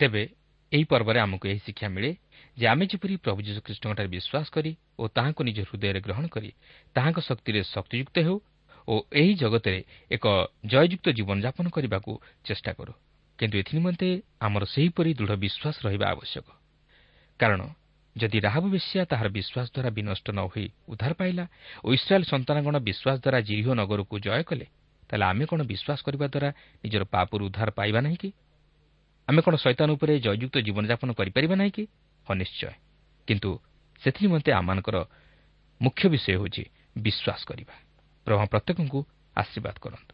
ତେବେ 0.00 0.22
ଏହି 0.72 0.84
ପର୍ବରେ 0.84 1.18
ଆମକୁ 1.20 1.44
ଏହି 1.48 1.60
ଶିକ୍ଷା 1.66 1.88
ମିଳେ 1.88 2.10
ଯେ 2.56 2.66
ଆମେ 2.66 2.84
ଯେପରି 2.90 3.14
ପ୍ରଭୁ 3.16 3.40
ଯୀଶୁଖ୍ରୀଷ୍ଟଙ୍କଠାରେ 3.46 4.08
ବିଶ୍ୱାସ 4.08 4.46
କରି 4.50 4.72
ଓ 4.98 5.02
ତାହାଙ୍କୁ 5.16 5.42
ନିଜ 5.44 5.58
ହୃଦୟରେ 5.68 6.00
ଗ୍ରହଣ 6.00 6.24
କରି 6.26 6.50
ତାହାଙ୍କ 6.96 7.18
ଶକ୍ତିରେ 7.20 7.60
ଶକ୍ତିଯୁକ୍ତ 7.74 8.16
ହେଉ 8.26 8.36
ଓ 8.88 8.94
ଏହି 9.12 9.32
ଜଗତରେ 9.34 9.80
ଏକ 10.10 10.24
ଜୟଯୁକ୍ତ 10.66 11.06
ଜୀବନଯାପନ 11.18 11.66
କରିବାକୁ 11.70 12.12
ଚେଷ୍ଟା 12.44 12.72
କରୁ। 12.78 12.92
କିନ୍ତୁ 13.38 13.56
ଏଥିନିମନ୍ତେ 13.58 14.08
ଆମର 14.40 14.62
ସେହିପରି 14.64 15.10
ଦୃଢ଼ 15.18 15.34
ବିଶ୍ୱାସ 15.44 15.76
ରହିବା 15.86 16.06
ଆବଶ୍ୟକ। 16.10 16.46
କାରଣ 17.40 17.60
ଯଦି 18.16 18.38
ରାହବ 18.40 18.64
ବେଶିଆ 18.70 19.02
ତାହାର 19.04 19.28
ବିଶ୍ୱାସ 19.28 19.66
ଦ୍ୱାରା 19.74 19.90
ବିନଷ୍ଟ 19.90 20.26
ନ 20.30 20.40
ହୋଇ 20.46 20.66
ଉଦ୍ଧାର 20.88 21.12
ପାଇଲା 21.12 21.44
ଓ 21.84 21.88
ଇସ୍ରାଏଲ୍ 21.92 22.24
ସନ୍ତାନଗଣ 22.24 22.76
ବିଶ୍ୱାସ 22.78 23.16
ଦ୍ୱାରା 23.20 23.38
ଜିରିହ 23.40 23.68
ନଗରକୁ 23.74 24.14
ଜୟ 24.18 24.42
କଲେ 24.42 24.66
ତାହେଲେ 25.10 25.24
ଆମେ 25.24 25.44
କ'ଣ 25.46 25.60
ବିଶ୍ୱାସ 25.62 25.98
କରିବା 26.06 26.26
ଦ୍ୱାରା 26.26 26.48
ନିଜର 26.84 27.04
ପାପରୁ 27.04 27.42
ଉଦ୍ଧାର 27.46 27.68
ପାଇବା 27.70 28.00
ନାହିଁ 28.00 28.16
କି? 28.16 28.30
ଆମେ 29.28 29.40
କ'ଣ 29.42 29.54
ଶୈତାନ 29.56 29.88
ଉପରେ 29.90 30.12
ଜୟଯୁକ୍ତ 30.20 30.56
ଜୀବନଯାପନ 30.66 31.08
କରିପାରିବା 31.12 31.54
ନାହିଁ 31.56 31.72
କି? 31.76 31.84
ହଁ 32.26 32.34
ନିଶ୍ଚୟ। 32.34 32.72
କିନ୍ତୁ 33.28 33.50
ସେଥିନିମନ୍ତେ 34.02 34.50
ଆମମାନଙ୍କର 34.52 34.96
ମୁଖ୍ୟ 35.80 36.04
ବିଷୟ 36.08 36.28
ହେଉଛି 36.34 36.64
ବିଶ୍ୱାସ 36.96 37.40
କରିବା। 37.44 37.74
ପ୍ରଭା 38.26 38.44
ପ୍ରତ୍ୟେକଙ୍କୁ 38.44 39.00
ଆଶୀର୍ବାଦ 39.36 39.76
କରନ୍ତୁ। 39.80 40.13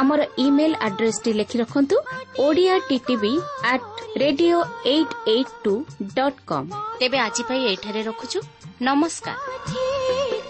ଆମର 0.00 0.20
ଇମେଲ 0.38 0.72
ଆଡ୍ରେସଟି 0.86 1.30
ଲେଖି 1.38 1.56
ରଖନ୍ତୁ 1.58 1.96
Odia 2.38 2.74
TTV 2.88 3.32
at 3.72 3.88
radio 4.18 4.58
eight 4.86 5.14
eight 5.28 5.52
two 5.64 5.74
dot 6.16 6.40
com 6.46 6.68
ତେବେ 7.00 7.18
ଆଜି 7.18 7.42
ପାଇଁ 7.48 7.62
ଏଇଠାରେ 7.70 8.00
ରଖୁଛୁ 8.08 8.38
ନମସ୍କାର 8.82 9.38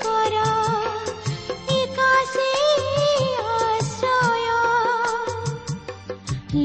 কর 0.05 0.35
একাশে 1.77 2.51
আশ্রয় 3.53 4.49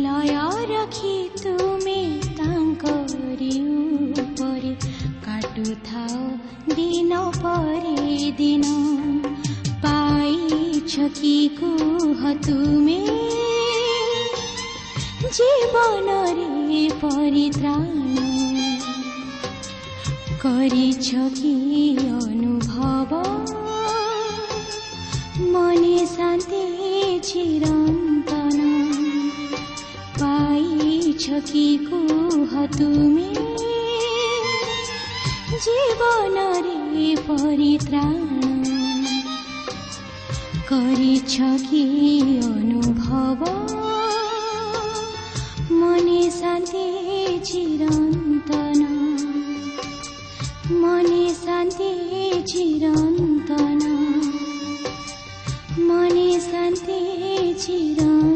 লয় 0.05 0.35
রখি 0.73 1.15
তুমি 1.43 1.99
তাঙ্করি 2.37 3.55
উপরে 4.15 4.71
কাটুথাও 5.25 6.17
সখী 10.92 11.50
কুহ 11.60 12.34
তুমি? 12.46 13.00
জীবনরে 15.32 16.88
পরিত্রাণ 17.00 17.86
করিছ 20.42 21.08
কি 21.34 21.54
অনুভব? 21.98 23.10
মনে 25.52 26.06
শান্তি 26.16 26.64
চিরন্তন 27.22 28.58
পাইছ 30.20 31.30
কি 31.52 31.78
কুহ 31.90 32.66
তুমি? 32.78 33.34
জীবনরে 35.64 37.16
পরিত্রাণ 37.26 38.31
করেছ 40.72 41.40
কি 41.70 41.84
অনুভব? 42.44 43.38
মনে 45.72 46.30
শান্তি 46.30 46.86
চিরন্তন। 47.44 48.80
মনে 50.72 51.34
শান্তি 51.46 51.92
চিরন্তন। 52.46 53.80
মনে 55.78 56.40
শান্তি 56.40 57.00
চিরন্তন। 57.58 58.31